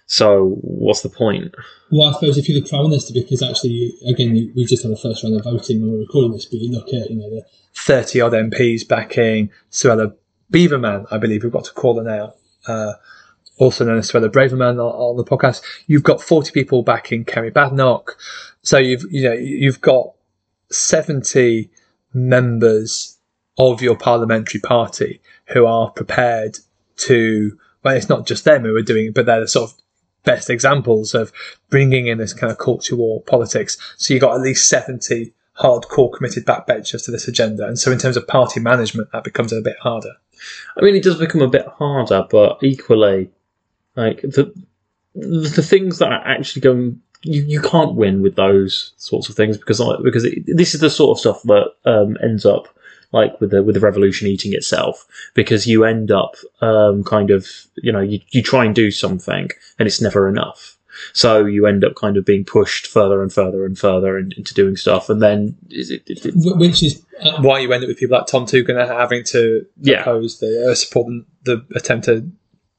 So 0.07 0.59
what's 0.61 1.03
the 1.03 1.09
point? 1.09 1.55
Well, 1.91 2.09
I 2.09 2.13
suppose 2.13 2.39
if 2.39 2.49
you 2.49 2.57
look 2.57 2.69
for 2.69 2.83
Minister, 2.83 3.15
because 3.15 3.43
actually, 3.43 3.95
again, 4.07 4.53
we 4.55 4.65
just 4.65 4.83
had 4.83 4.93
the 4.93 4.97
first 4.97 5.23
round 5.23 5.37
of 5.37 5.45
voting 5.45 5.81
when 5.81 5.91
we 5.91 5.97
we're 5.97 6.03
recording 6.03 6.33
this, 6.33 6.45
but 6.45 6.61
you 6.61 6.71
look 6.71 6.89
at 6.89 7.11
you 7.11 7.17
know 7.17 7.31
the 7.31 7.45
thirty 7.75 8.21
odd 8.21 8.33
MPs 8.33 8.87
backing 8.87 9.51
Suella 9.71 10.15
Beaverman, 10.53 11.07
I 11.11 11.19
believe 11.19 11.43
we've 11.43 11.53
got 11.53 11.65
to 11.65 11.73
call 11.73 11.97
her 11.97 12.05
now. 12.05 12.35
Uh, 12.67 12.93
also 13.59 13.85
known 13.85 13.99
as 13.99 14.11
Suella 14.11 14.29
Braverman 14.29 14.75
on, 14.75 14.79
on 14.79 15.17
the 15.17 15.25
podcast. 15.25 15.63
You've 15.87 16.03
got 16.03 16.21
40 16.23 16.53
people 16.53 16.83
backing 16.83 17.25
Kemi 17.25 17.53
Badenoch. 17.53 18.17
So 18.63 18.79
you've, 18.79 19.05
you 19.11 19.23
know, 19.23 19.35
you've 19.35 19.81
got 19.81 20.15
70 20.71 21.71
members 22.13 23.19
of 23.59 23.83
your 23.83 23.97
parliamentary 23.97 24.61
party 24.61 25.21
who 25.47 25.67
are 25.67 25.91
prepared 25.91 26.59
to, 26.97 27.59
well, 27.83 27.97
it's 27.97 28.09
not 28.09 28.27
just 28.27 28.45
them 28.45 28.63
who 28.63 28.75
are 28.77 28.83
doing 28.83 29.07
it, 29.07 29.15
but 29.15 29.27
they're 29.27 29.41
the 29.41 29.49
sort 29.49 29.71
of 29.71 29.77
best 30.25 30.51
examples 30.51 31.15
of 31.15 31.33
bringing 31.69 32.07
in 32.07 32.19
this 32.19 32.33
kind 32.33 32.51
of 32.51 32.59
culture 32.59 32.97
war 32.97 33.23
politics. 33.23 33.77
So 33.97 34.15
you've 34.15 34.21
got 34.21 34.35
at 34.35 34.41
least 34.41 34.69
70 34.69 35.33
hardcore 35.59 36.13
committed 36.13 36.47
backbenchers 36.47 37.05
to 37.05 37.11
this 37.11 37.29
agenda. 37.29 37.67
And 37.67 37.79
so 37.79 37.93
in 37.93 37.99
terms 37.99 38.17
of 38.17 38.27
party 38.27 38.61
management, 38.61 39.11
that 39.13 39.25
becomes 39.25 39.53
a 39.53 39.61
bit 39.61 39.77
harder. 39.81 40.13
I 40.77 40.83
mean, 40.83 40.95
it 40.95 41.05
does 41.05 41.19
become 41.19 41.43
a 41.43 41.49
bit 41.49 41.67
harder, 41.67 42.27
but 42.31 42.59
equally, 42.63 43.31
like 43.97 44.23
the 44.23 44.53
the 45.15 45.63
things 45.63 45.99
that 45.99 46.11
are 46.11 46.27
actually 46.27 46.63
going, 46.63 47.01
you, 47.23 47.43
you 47.43 47.61
can't 47.61 47.95
win 47.95 48.23
with 48.23 48.35
those 48.35 48.93
sorts 48.97 49.29
of 49.29 49.37
things 49.37 49.59
because 49.59 49.81
because 50.03 50.25
it, 50.25 50.43
this 50.47 50.75
is 50.75 50.81
the 50.81 50.91
sort 50.91 51.17
of 51.17 51.21
stuff 51.21 51.43
that 51.43 51.71
um, 51.85 52.17
ends 52.23 52.47
up 52.47 52.67
like 53.13 53.41
with 53.41 53.51
the 53.51 53.63
with 53.63 53.75
the 53.75 53.81
revolution 53.81 54.27
eating 54.27 54.53
itself 54.53 55.07
because 55.35 55.67
you 55.67 55.85
end 55.85 56.11
up 56.11 56.35
um, 56.61 57.05
kind 57.05 57.31
of 57.31 57.47
you 57.77 57.93
know 57.93 58.01
you, 58.01 58.21
you 58.31 58.43
try 58.43 58.65
and 58.65 58.75
do 58.75 58.91
something 58.91 59.49
and 59.79 59.87
it's 59.87 60.01
never 60.01 60.29
enough 60.29 60.77
so 61.13 61.45
you 61.45 61.67
end 61.67 61.85
up 61.85 61.95
kind 61.95 62.17
of 62.17 62.25
being 62.25 62.45
pushed 62.45 62.87
further 62.87 63.23
and 63.23 63.33
further 63.33 63.65
and 63.65 63.79
further 63.79 64.19
into 64.19 64.55
doing 64.55 64.77
stuff 64.77 65.09
and 65.09 65.23
then 65.23 65.57
it, 65.71 66.03
it, 66.07 66.33
which 66.35 66.83
is 66.83 67.03
uh, 67.23 67.41
why 67.41 67.59
you 67.59 67.73
end 67.73 67.83
up 67.83 67.89
with 67.89 67.99
people 67.99 68.17
like 68.17 68.27
Tom 68.27 68.47
Tugendhat 68.47 68.89
having 68.89 69.25
to 69.25 69.65
yeah. 69.81 70.01
oppose 70.01 70.39
the 70.41 70.71
uh, 70.71 70.75
support 70.75 71.13
the 71.45 71.65
attempt 71.75 72.07
to 72.07 72.31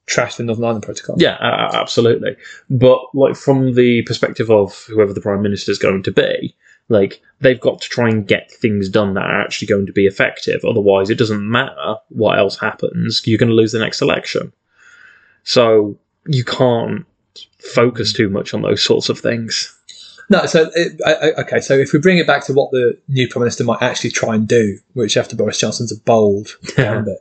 trash 0.05 0.35
the 0.35 0.43
Northern 0.43 0.65
Ireland 0.65 0.83
Protocol. 0.83 1.15
Yeah, 1.17 1.35
uh, 1.35 1.71
absolutely. 1.73 2.35
But 2.69 2.99
like 3.13 3.35
from 3.35 3.73
the 3.73 4.01
perspective 4.03 4.49
of 4.49 4.85
whoever 4.87 5.13
the 5.13 5.21
prime 5.21 5.41
minister 5.41 5.71
is 5.71 5.79
going 5.79 6.03
to 6.03 6.11
be, 6.11 6.55
like 6.89 7.21
they've 7.39 7.59
got 7.59 7.81
to 7.81 7.89
try 7.89 8.09
and 8.09 8.27
get 8.27 8.51
things 8.51 8.89
done 8.89 9.13
that 9.13 9.25
are 9.25 9.41
actually 9.41 9.67
going 9.67 9.85
to 9.85 9.93
be 9.93 10.05
effective. 10.05 10.63
Otherwise, 10.65 11.09
it 11.09 11.17
doesn't 11.17 11.49
matter 11.49 11.95
what 12.09 12.37
else 12.37 12.57
happens. 12.57 13.21
You're 13.25 13.37
going 13.37 13.49
to 13.49 13.55
lose 13.55 13.71
the 13.71 13.79
next 13.79 14.01
election. 14.01 14.51
So 15.43 15.97
you 16.25 16.43
can't 16.43 17.05
focus 17.59 18.13
too 18.13 18.29
much 18.29 18.53
on 18.53 18.61
those 18.61 18.83
sorts 18.83 19.09
of 19.09 19.19
things. 19.19 19.77
No, 20.29 20.45
so 20.45 20.69
it, 20.73 20.99
I, 21.05 21.41
okay. 21.41 21.59
So 21.59 21.73
if 21.73 21.91
we 21.91 21.99
bring 21.99 22.17
it 22.17 22.27
back 22.27 22.45
to 22.45 22.53
what 22.53 22.71
the 22.71 22.97
new 23.09 23.27
prime 23.27 23.41
minister 23.41 23.63
might 23.63 23.81
actually 23.81 24.11
try 24.11 24.35
and 24.35 24.47
do, 24.47 24.79
which 24.93 25.17
after 25.17 25.35
Boris 25.35 25.59
Johnson's 25.59 25.91
a 25.91 25.99
bold 25.99 26.57
yeah. 26.77 27.01
bit, 27.01 27.17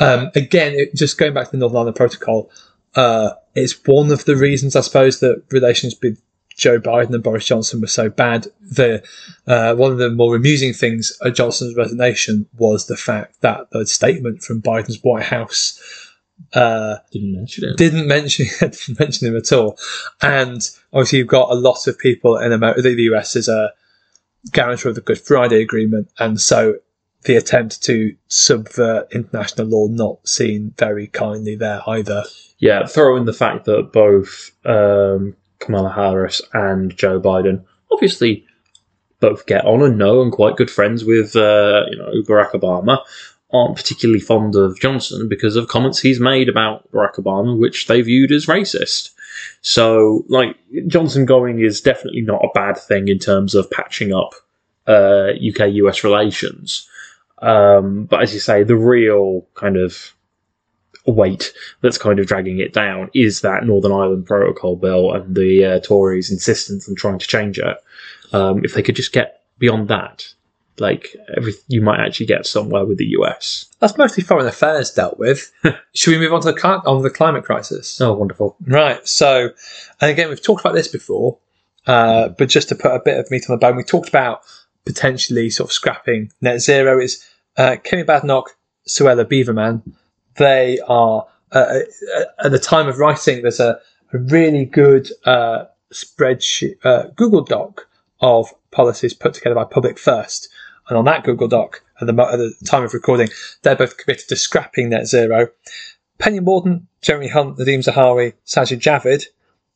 um, 0.00 0.30
again, 0.34 0.72
it, 0.74 0.94
just 0.94 1.18
going 1.18 1.34
back 1.34 1.46
to 1.46 1.50
the 1.52 1.58
Northern 1.58 1.76
Ireland 1.78 1.96
Protocol, 1.96 2.50
uh, 2.94 3.32
it's 3.54 3.78
one 3.86 4.10
of 4.10 4.24
the 4.24 4.36
reasons, 4.36 4.74
I 4.74 4.80
suppose, 4.80 5.20
that 5.20 5.42
relations 5.50 5.94
with 6.02 6.20
Joe 6.56 6.80
Biden 6.80 7.14
and 7.14 7.22
Boris 7.22 7.46
Johnson 7.46 7.80
were 7.80 7.86
so 7.86 8.08
bad. 8.08 8.46
The 8.60 9.02
uh, 9.46 9.74
one 9.74 9.92
of 9.92 9.98
the 9.98 10.10
more 10.10 10.36
amusing 10.36 10.72
things 10.72 11.16
at 11.24 11.34
Johnson's 11.34 11.76
resignation 11.76 12.46
was 12.56 12.86
the 12.86 12.96
fact 12.96 13.40
that 13.40 13.70
the 13.70 13.86
statement 13.86 14.42
from 14.42 14.62
Biden's 14.62 15.02
White 15.02 15.24
House 15.24 15.78
uh, 16.54 16.96
didn't 17.10 17.34
mention 17.34 17.68
him. 17.68 17.76
Didn't 17.76 18.06
mention 18.06 18.46
didn't 18.60 18.98
mention 18.98 19.28
him 19.28 19.36
at 19.36 19.52
all. 19.52 19.78
And 20.20 20.68
obviously, 20.92 21.18
you've 21.18 21.28
got 21.28 21.50
a 21.50 21.54
lot 21.54 21.86
of 21.86 21.98
people 21.98 22.36
in 22.38 22.52
America. 22.52 22.82
The 22.82 23.02
US 23.14 23.36
is 23.36 23.48
a 23.48 23.72
guarantor 24.50 24.90
of 24.90 24.94
the 24.94 25.00
Good 25.00 25.20
Friday 25.20 25.62
Agreement, 25.62 26.10
and 26.18 26.40
so 26.40 26.76
the 27.24 27.36
attempt 27.36 27.82
to 27.84 28.14
subvert 28.28 29.12
international 29.12 29.68
law 29.68 29.86
not 29.86 30.26
seen 30.26 30.74
very 30.76 31.06
kindly 31.06 31.54
there 31.54 31.80
either. 31.86 32.24
Yeah, 32.58 32.86
throw 32.86 33.16
in 33.16 33.26
the 33.26 33.32
fact 33.32 33.64
that 33.66 33.92
both 33.92 34.50
um, 34.64 35.36
Kamala 35.62 35.92
Harris 35.92 36.42
and 36.52 36.96
Joe 36.96 37.20
Biden 37.20 37.64
obviously 37.90 38.46
both 39.20 39.46
get 39.46 39.64
on 39.64 39.82
and 39.82 39.96
know 39.96 40.20
and 40.20 40.32
quite 40.32 40.56
good 40.56 40.70
friends 40.70 41.04
with 41.04 41.36
uh, 41.36 41.84
you 41.90 41.96
know 41.96 42.12
Barack 42.26 42.50
Obama 42.52 42.98
aren't 43.52 43.76
particularly 43.76 44.20
fond 44.20 44.56
of 44.56 44.80
Johnson 44.80 45.28
because 45.28 45.56
of 45.56 45.68
comments 45.68 46.00
he's 46.00 46.20
made 46.20 46.48
about 46.48 46.90
Barack 46.90 47.16
Obama, 47.16 47.58
which 47.58 47.86
they 47.86 48.00
viewed 48.00 48.32
as 48.32 48.46
racist. 48.46 49.10
So, 49.60 50.24
like, 50.28 50.56
Johnson 50.86 51.26
going 51.26 51.60
is 51.60 51.80
definitely 51.80 52.22
not 52.22 52.42
a 52.42 52.50
bad 52.54 52.78
thing 52.78 53.08
in 53.08 53.18
terms 53.18 53.54
of 53.54 53.70
patching 53.70 54.12
up 54.12 54.32
uh, 54.86 55.32
UK 55.32 55.68
US 55.74 56.02
relations. 56.02 56.88
Um, 57.38 58.04
but 58.04 58.22
as 58.22 58.32
you 58.32 58.40
say, 58.40 58.62
the 58.62 58.76
real 58.76 59.46
kind 59.54 59.76
of 59.76 60.14
weight 61.06 61.52
that's 61.80 61.98
kind 61.98 62.18
of 62.18 62.26
dragging 62.26 62.60
it 62.60 62.72
down 62.72 63.10
is 63.14 63.40
that 63.40 63.64
Northern 63.64 63.92
Ireland 63.92 64.26
Protocol 64.26 64.76
bill 64.76 65.12
and 65.12 65.34
the 65.34 65.64
uh, 65.64 65.80
Tories' 65.80 66.30
insistence 66.30 66.88
on 66.88 66.94
trying 66.94 67.18
to 67.18 67.26
change 67.26 67.58
it. 67.58 67.76
Um, 68.32 68.64
if 68.64 68.74
they 68.74 68.82
could 68.82 68.96
just 68.96 69.12
get 69.12 69.42
beyond 69.58 69.88
that, 69.88 70.32
like 70.78 71.14
every, 71.36 71.54
you 71.68 71.82
might 71.82 72.00
actually 72.00 72.26
get 72.26 72.46
somewhere 72.46 72.84
with 72.84 72.98
the 72.98 73.06
US. 73.18 73.66
That's 73.78 73.98
mostly 73.98 74.22
foreign 74.22 74.46
affairs 74.46 74.90
dealt 74.90 75.18
with. 75.18 75.52
Should 75.94 76.12
we 76.12 76.18
move 76.18 76.32
on 76.32 76.40
to 76.42 76.52
the 76.52 76.82
on 76.86 77.02
the 77.02 77.10
climate 77.10 77.44
crisis? 77.44 78.00
Oh, 78.00 78.14
wonderful! 78.14 78.56
Right. 78.66 79.06
So, 79.06 79.50
and 80.00 80.10
again, 80.10 80.28
we've 80.28 80.42
talked 80.42 80.60
about 80.60 80.74
this 80.74 80.88
before, 80.88 81.38
uh, 81.86 82.28
but 82.28 82.48
just 82.48 82.68
to 82.70 82.74
put 82.74 82.94
a 82.94 83.00
bit 83.04 83.18
of 83.18 83.30
meat 83.30 83.48
on 83.48 83.54
the 83.54 83.60
bone, 83.60 83.76
we 83.76 83.84
talked 83.84 84.08
about 84.08 84.42
potentially 84.84 85.50
sort 85.50 85.68
of 85.68 85.72
scrapping 85.72 86.32
net 86.40 86.60
zero. 86.60 87.00
Is 87.00 87.26
uh, 87.56 87.76
Kemi 87.84 88.06
Badenoch, 88.06 88.48
Suella 88.88 89.24
Beaverman, 89.24 89.82
they 90.36 90.78
are, 90.86 91.26
uh, 91.52 91.58
uh, 91.58 92.24
at 92.44 92.50
the 92.50 92.58
time 92.58 92.88
of 92.88 92.98
writing, 92.98 93.42
there's 93.42 93.60
a, 93.60 93.80
a 94.12 94.18
really 94.18 94.64
good 94.64 95.10
uh, 95.24 95.64
spreadsheet, 95.92 96.76
uh, 96.84 97.08
Google 97.16 97.44
Doc 97.44 97.88
of 98.20 98.52
policies 98.70 99.14
put 99.14 99.34
together 99.34 99.54
by 99.54 99.64
Public 99.64 99.98
First. 99.98 100.48
And 100.88 100.98
on 100.98 101.04
that 101.04 101.24
Google 101.24 101.48
Doc, 101.48 101.82
at 102.00 102.06
the, 102.06 102.22
at 102.22 102.36
the 102.36 102.54
time 102.64 102.82
of 102.82 102.94
recording, 102.94 103.28
they're 103.62 103.76
both 103.76 103.96
committed 103.96 104.28
to 104.28 104.36
scrapping 104.36 104.90
net 104.90 105.06
zero. 105.06 105.48
Penny 106.18 106.40
Mordaunt, 106.40 106.82
Jeremy 107.00 107.28
Hunt, 107.28 107.58
Nadhim 107.58 107.84
Zahawi, 107.84 108.34
Sajid 108.46 108.80
Javid, 108.80 109.24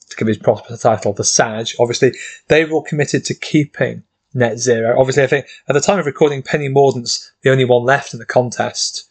to 0.08 0.16
give 0.16 0.28
his 0.28 0.38
proper 0.38 0.76
title, 0.76 1.12
the 1.12 1.25
Saj, 1.25 1.75
obviously, 1.80 2.12
they 2.48 2.64
were 2.64 2.75
all 2.75 2.82
committed 2.82 3.25
to 3.25 3.34
keeping 3.34 4.04
net 4.34 4.58
zero. 4.58 4.98
Obviously, 4.98 5.25
I 5.25 5.26
think 5.26 5.46
at 5.68 5.72
the 5.72 5.80
time 5.80 5.98
of 5.98 6.06
recording, 6.06 6.42
Penny 6.42 6.68
Mordaunt's 6.68 7.32
the 7.42 7.50
only 7.50 7.64
one 7.64 7.82
left 7.82 8.12
in 8.12 8.20
the 8.20 8.26
contest 8.26 9.08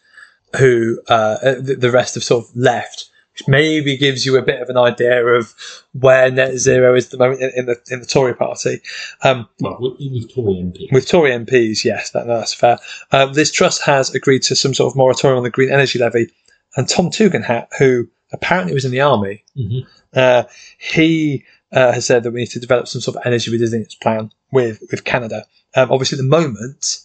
who 0.58 1.02
uh, 1.10 1.38
uh 1.42 1.56
the 1.60 1.92
rest 1.92 2.16
have 2.16 2.24
sort 2.24 2.46
of 2.46 2.56
left, 2.56 3.10
which 3.34 3.48
maybe 3.48 3.98
gives 3.98 4.26
you 4.26 4.38
a 4.38 4.42
bit 4.42 4.62
of 4.62 4.70
an 4.70 4.78
idea 4.78 5.26
of 5.26 5.54
where 5.94 6.32
net 6.32 6.58
zero 6.58 6.96
is 6.96 7.06
at 7.06 7.12
the 7.12 7.18
moment 7.18 7.42
in, 7.42 7.52
in 7.56 7.66
the 7.66 7.82
in 7.92 8.00
the 8.00 8.06
Tory 8.06 8.34
party. 8.34 8.82
Um, 9.24 9.48
well, 9.60 9.78
with, 9.80 9.94
with, 10.00 10.34
Tory 10.34 10.56
MPs. 10.56 10.94
With 10.94 11.08
Tory 11.08 11.32
MPs, 11.32 11.84
yes, 11.84 12.12
that, 12.12 12.28
that's 12.28 12.54
fair. 12.54 12.80
Um, 13.12 13.34
Liz 13.34 13.52
Truss 13.52 13.82
has 13.82 14.14
agreed 14.16 14.44
to 14.44 14.56
some 14.56 14.74
sort 14.74 14.92
of 14.92 14.96
moratorium 14.96 15.38
on 15.38 15.44
the 15.44 15.50
green 15.50 15.72
energy 15.72 16.00
levy, 16.00 16.32
and 16.78 16.88
Tom 16.88 17.10
Tugendhat, 17.10 17.68
who 17.78 18.08
apparently 18.32 18.74
was 18.74 18.86
in 18.86 18.92
the 18.92 19.02
army, 19.02 19.44
mm-hmm. 19.58 19.88
uh, 20.14 20.44
he 20.78 21.44
uh, 21.72 21.92
has 21.92 22.06
said 22.06 22.24
that 22.24 22.32
we 22.32 22.42
need 22.42 22.52
to 22.52 22.60
develop 22.60 22.88
some 22.88 23.02
sort 23.02 23.18
of 23.18 23.24
energy 23.26 23.52
resilience 23.52 23.96
plan 23.96 24.32
with 24.52 24.82
with 24.92 25.04
Canada. 25.04 25.46
Um, 25.76 25.92
obviously, 25.92 26.18
at 26.18 26.24
the 26.24 26.30
moment, 26.30 27.02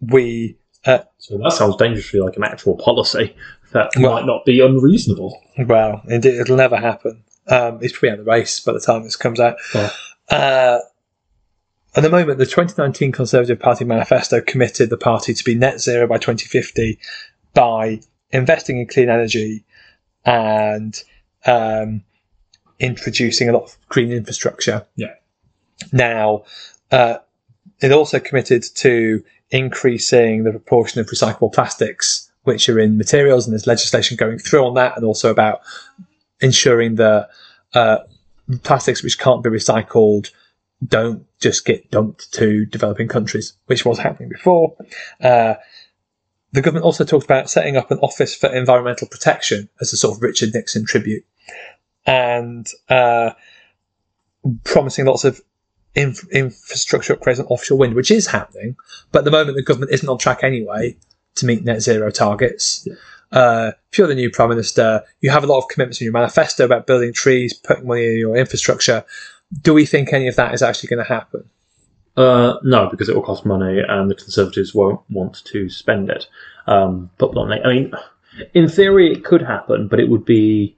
we. 0.00 0.58
Uh, 0.86 0.98
so 1.18 1.36
that 1.38 1.52
sounds 1.52 1.76
dangerously 1.76 2.20
like 2.20 2.36
an 2.36 2.44
actual 2.44 2.76
policy 2.76 3.34
that 3.72 3.90
well, 3.98 4.14
might 4.14 4.26
not 4.26 4.44
be 4.44 4.60
unreasonable. 4.60 5.42
Well, 5.58 6.00
indeed, 6.08 6.34
it'll 6.34 6.56
never 6.56 6.76
happen. 6.76 7.24
Um, 7.48 7.78
it's 7.82 7.92
probably 7.92 8.10
out 8.10 8.18
of 8.20 8.24
the 8.24 8.30
race 8.30 8.60
by 8.60 8.72
the 8.72 8.80
time 8.80 9.02
this 9.02 9.16
comes 9.16 9.40
out. 9.40 9.56
Yeah. 9.74 9.90
Uh, 10.30 10.78
at 11.94 12.02
the 12.02 12.10
moment, 12.10 12.38
the 12.38 12.46
2019 12.46 13.12
Conservative 13.12 13.58
Party 13.58 13.84
manifesto 13.84 14.40
committed 14.40 14.90
the 14.90 14.96
party 14.96 15.32
to 15.32 15.44
be 15.44 15.54
net 15.54 15.80
zero 15.80 16.06
by 16.06 16.18
2050 16.18 16.98
by 17.54 18.00
investing 18.30 18.78
in 18.78 18.86
clean 18.86 19.08
energy 19.08 19.64
and 20.24 21.02
um, 21.46 22.02
introducing 22.78 23.48
a 23.48 23.52
lot 23.52 23.62
of 23.64 23.76
green 23.88 24.12
infrastructure. 24.12 24.84
Yeah. 24.96 25.14
Now, 25.92 26.44
uh, 26.90 27.18
it 27.80 27.92
also 27.92 28.20
committed 28.20 28.62
to 28.76 29.24
increasing 29.50 30.44
the 30.44 30.50
proportion 30.50 31.00
of 31.00 31.06
recyclable 31.06 31.52
plastics 31.52 32.30
which 32.42 32.68
are 32.68 32.78
in 32.78 32.96
materials, 32.96 33.44
and 33.44 33.52
there's 33.52 33.66
legislation 33.66 34.16
going 34.16 34.38
through 34.38 34.64
on 34.64 34.74
that, 34.74 34.96
and 34.96 35.04
also 35.04 35.30
about 35.30 35.60
ensuring 36.40 36.94
that 36.94 37.28
uh, 37.74 37.98
plastics 38.62 39.02
which 39.02 39.18
can't 39.18 39.42
be 39.42 39.50
recycled 39.50 40.30
don't 40.86 41.26
just 41.40 41.64
get 41.64 41.90
dumped 41.90 42.32
to 42.32 42.64
developing 42.66 43.08
countries, 43.08 43.54
which 43.66 43.84
was 43.84 43.98
happening 43.98 44.28
before. 44.28 44.76
Uh, 45.20 45.54
the 46.52 46.62
government 46.62 46.84
also 46.84 47.04
talked 47.04 47.24
about 47.24 47.50
setting 47.50 47.76
up 47.76 47.90
an 47.90 47.98
office 47.98 48.34
for 48.34 48.54
environmental 48.54 49.08
protection 49.08 49.68
as 49.80 49.92
a 49.92 49.96
sort 49.96 50.16
of 50.16 50.22
Richard 50.22 50.54
Nixon 50.54 50.84
tribute, 50.84 51.24
and 52.06 52.68
uh, 52.88 53.30
promising 54.64 55.06
lots 55.06 55.24
of 55.24 55.40
inf- 55.96 56.28
infrastructure 56.30 57.16
upgrades 57.16 57.40
on 57.40 57.46
offshore 57.46 57.78
wind, 57.78 57.94
which 57.94 58.10
is 58.10 58.28
happening. 58.28 58.76
But 59.10 59.20
at 59.20 59.24
the 59.24 59.30
moment, 59.30 59.56
the 59.56 59.62
government 59.62 59.92
isn't 59.92 60.08
on 60.08 60.18
track 60.18 60.44
anyway 60.44 60.96
to 61.36 61.46
meet 61.46 61.64
net 61.64 61.82
zero 61.82 62.10
targets. 62.10 62.86
Uh, 63.32 63.72
if 63.90 63.98
you're 63.98 64.06
the 64.06 64.14
new 64.14 64.30
prime 64.30 64.50
minister, 64.50 65.02
you 65.20 65.30
have 65.30 65.42
a 65.42 65.46
lot 65.46 65.58
of 65.58 65.68
commitments 65.68 66.00
in 66.00 66.04
your 66.04 66.12
manifesto 66.12 66.64
about 66.64 66.86
building 66.86 67.12
trees, 67.12 67.52
putting 67.52 67.86
money 67.86 68.06
in 68.06 68.18
your 68.18 68.36
infrastructure. 68.36 69.04
Do 69.62 69.74
we 69.74 69.84
think 69.84 70.12
any 70.12 70.28
of 70.28 70.36
that 70.36 70.54
is 70.54 70.62
actually 70.62 70.88
going 70.88 71.04
to 71.04 71.12
happen? 71.12 71.48
Uh, 72.16 72.58
no, 72.62 72.88
because 72.88 73.08
it 73.08 73.14
will 73.14 73.22
cost 73.22 73.44
money, 73.44 73.80
and 73.86 74.10
the 74.10 74.14
Conservatives 74.14 74.74
won't 74.74 75.00
want 75.10 75.44
to 75.44 75.68
spend 75.68 76.08
it. 76.08 76.26
Um, 76.66 77.10
but 77.18 77.32
bluntly, 77.32 77.60
I 77.62 77.68
mean, 77.68 77.92
in 78.54 78.68
theory, 78.68 79.12
it 79.12 79.24
could 79.24 79.42
happen, 79.42 79.88
but 79.88 80.00
it 80.00 80.08
would 80.08 80.24
be 80.24 80.76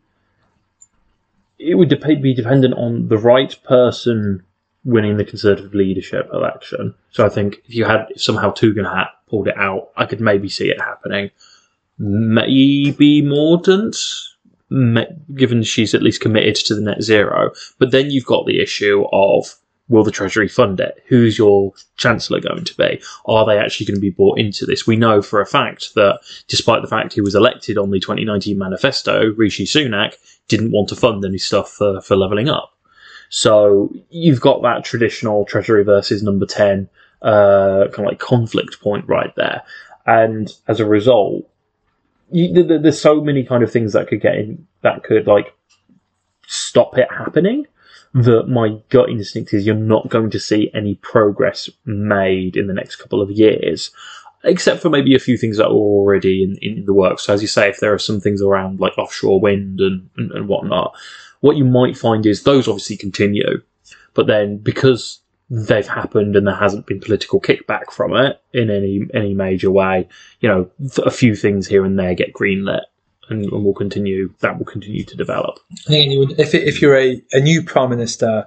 it 1.59 1.75
would 1.75 1.89
be 2.23 2.35
dependent 2.35 2.75
on 2.75 3.09
the 3.09 3.19
right 3.19 3.57
person 3.65 4.45
winning 4.89 5.19
the 5.19 5.25
Conservative 5.25 5.75
leadership 5.75 6.31
election. 6.33 6.95
So 7.11 7.25
I 7.25 7.29
think 7.29 7.59
if 7.67 7.75
you 7.75 7.85
had 7.85 8.07
if 8.09 8.23
somehow 8.23 8.53
Tugendhat 8.53 9.09
pulled 9.29 9.47
it 9.47 9.57
out, 9.59 9.91
I 9.97 10.07
could 10.07 10.21
maybe 10.21 10.49
see 10.49 10.71
it 10.71 10.81
happening. 10.81 11.31
Maybe 11.99 13.23
Mordaunt, 13.23 13.97
given 15.35 15.63
she's 15.63 15.95
at 15.95 16.03
least 16.03 16.23
committed 16.23 16.55
to 16.57 16.75
the 16.75 16.81
net 16.81 17.03
zero. 17.03 17.53
But 17.79 17.91
then 17.91 18.11
you've 18.11 18.25
got 18.25 18.47
the 18.47 18.61
issue 18.61 19.05
of 19.13 19.55
will 19.89 20.05
the 20.05 20.11
Treasury 20.11 20.49
fund 20.49 20.81
it? 20.81 21.03
Who's 21.07 21.37
your 21.37 21.73
Chancellor 21.97 22.41
going 22.41 22.65
to 22.65 22.77
be? 22.77 23.03
Are 23.27 23.45
they 23.45 23.59
actually 23.59 23.87
going 23.87 23.97
to 23.97 24.01
be 24.01 24.11
bought 24.11 24.39
into 24.39 24.65
this? 24.65 24.87
We 24.87 24.97
know 24.97 25.21
for 25.21 25.41
a 25.41 25.47
fact 25.47 25.95
that 25.97 26.21
despite 26.47 26.81
the 26.81 26.89
fact 26.89 27.13
he 27.13 27.21
was 27.21 27.35
elected 27.35 27.77
on 27.77 27.91
the 27.91 28.01
2019 28.01 28.57
manifesto, 28.57 29.35
Rishi 29.35 29.65
Sunak 29.65 30.15
didn't 30.49 30.73
want 30.73 30.89
to 30.91 30.97
fund 30.97 31.25
any 31.25 31.39
stuff 31.39 31.71
for, 31.71 32.01
for 32.01 32.17
levelling 32.17 32.49
up. 32.49 32.73
So 33.29 33.93
you've 34.11 34.41
got 34.41 34.63
that 34.63 34.85
traditional 34.85 35.45
Treasury 35.45 35.85
versus 35.85 36.23
number 36.23 36.47
10 36.47 36.89
uh, 37.23 37.89
kind 37.93 38.01
of 38.01 38.07
like 38.07 38.19
conflict 38.19 38.81
point 38.81 39.07
right 39.09 39.35
there. 39.37 39.63
And 40.07 40.53
as 40.67 40.81
a 40.81 40.87
result, 40.87 41.49
you, 42.31 42.63
there's 42.63 43.01
so 43.01 43.21
many 43.21 43.45
kind 43.45 43.63
of 43.63 43.73
things 43.73 43.93
that 43.93 44.09
could 44.09 44.21
get 44.21 44.37
in, 44.37 44.67
that 44.83 45.03
could 45.03 45.27
like 45.27 45.55
stop 46.47 46.97
it 46.97 47.09
happening 47.11 47.67
that 48.15 48.49
my 48.49 48.79
gut 48.89 49.11
instinct 49.11 49.53
is 49.53 49.67
you're 49.67 49.75
not 49.75 50.09
going 50.09 50.31
to 50.31 50.41
see 50.41 50.71
any 50.75 50.95
progress 50.97 51.69
made 51.85 52.57
in 52.57 52.67
the 52.67 52.73
next 52.73 52.97
couple 52.97 53.21
of 53.21 53.31
years, 53.31 53.91
except 54.45 54.81
for 54.81 54.89
maybe 54.89 55.15
a 55.15 55.21
few 55.21 55.37
things 55.37 55.59
that 55.59 55.67
are 55.67 55.73
already 55.73 56.43
in, 56.43 56.57
in 56.63 56.87
the 56.87 56.95
works. 56.95 57.25
So, 57.25 57.35
as 57.35 57.43
you 57.43 57.49
say, 57.49 57.69
if 57.69 57.81
there 57.81 57.93
are 57.93 57.99
some 57.99 58.21
things 58.21 58.41
around 58.41 58.81
like 58.81 58.97
offshore 58.97 59.41
wind 59.41 59.81
and, 59.81 60.09
and, 60.17 60.33
and 60.33 60.49
whatnot, 60.49 60.95
what 61.41 61.57
you 61.57 61.65
might 61.65 61.97
find 61.97 62.27
is 62.27 62.43
those 62.43 62.69
obviously 62.69 62.97
continue, 62.97 63.63
but 64.15 64.27
then 64.27 64.59
because 64.59 65.21
they've 65.51 65.89
happened 65.89 66.37
and 66.37 66.47
there 66.47 66.55
hasn't 66.55 66.87
been 66.87 67.01
political 67.01 67.41
kickback 67.41 67.91
from 67.91 68.15
it 68.15 68.41
in 68.53 68.71
any 68.71 69.07
any 69.15 69.35
major 69.35 69.71
way, 69.71 70.09
you 70.41 70.49
know, 70.49 70.71
a 71.05 71.11
few 71.11 71.35
things 71.35 71.67
here 71.67 71.85
and 71.85 71.99
there 71.99 72.15
get 72.15 72.33
greenlit 72.33 72.83
and, 73.29 73.45
and 73.45 73.65
will 73.65 73.75
continue. 73.75 74.33
That 74.41 74.59
will 74.59 74.67
continue 74.67 75.05
to 75.05 75.17
develop. 75.17 75.59
I 75.73 75.89
think 75.89 76.19
would, 76.19 76.39
if 76.39 76.55
if 76.55 76.83
you're 76.83 76.99
a, 76.99 77.23
a 77.33 77.41
new 77.41 77.63
prime 77.63 77.91
minister 77.91 78.47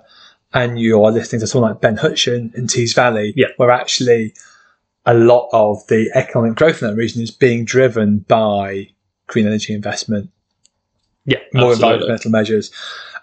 and 0.53 0.79
you 0.79 1.03
are 1.03 1.11
listening 1.11 1.39
to 1.39 1.47
someone 1.47 1.71
like 1.71 1.81
Ben 1.81 1.97
Houchen 1.97 2.53
in 2.55 2.67
Tees 2.67 2.93
Valley, 2.93 3.33
yeah. 3.35 3.47
where 3.57 3.71
actually 3.71 4.33
a 5.05 5.13
lot 5.13 5.49
of 5.53 5.85
the 5.87 6.11
economic 6.13 6.55
growth 6.55 6.81
in 6.81 6.89
that 6.89 6.95
region 6.95 7.21
is 7.21 7.31
being 7.31 7.65
driven 7.65 8.19
by 8.19 8.89
green 9.27 9.47
energy 9.47 9.73
investment, 9.73 10.29
yeah, 11.25 11.39
more 11.53 11.71
absolutely. 11.71 11.93
environmental 11.93 12.31
measures, 12.31 12.71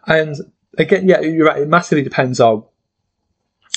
and 0.06 0.36
again, 0.76 1.08
yeah, 1.08 1.20
you're 1.20 1.46
right. 1.46 1.62
It 1.62 1.68
massively 1.68 2.02
depends 2.02 2.40
on 2.40 2.64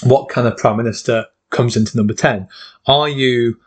what 0.03 0.29
kind 0.29 0.47
of 0.47 0.57
prime 0.57 0.77
minister 0.77 1.25
comes 1.49 1.75
into 1.75 1.97
number 1.97 2.13
ten. 2.13 2.47
Are 2.85 3.09
you 3.09 3.57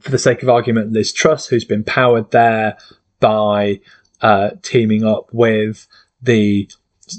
for 0.00 0.10
the 0.10 0.18
sake 0.18 0.42
of 0.42 0.48
argument, 0.48 0.92
Liz 0.92 1.12
Truss, 1.12 1.46
who's 1.46 1.64
been 1.64 1.84
powered 1.84 2.30
there 2.30 2.76
by 3.20 3.80
uh, 4.22 4.50
teaming 4.62 5.04
up 5.04 5.28
with 5.32 5.86
the 6.22 6.70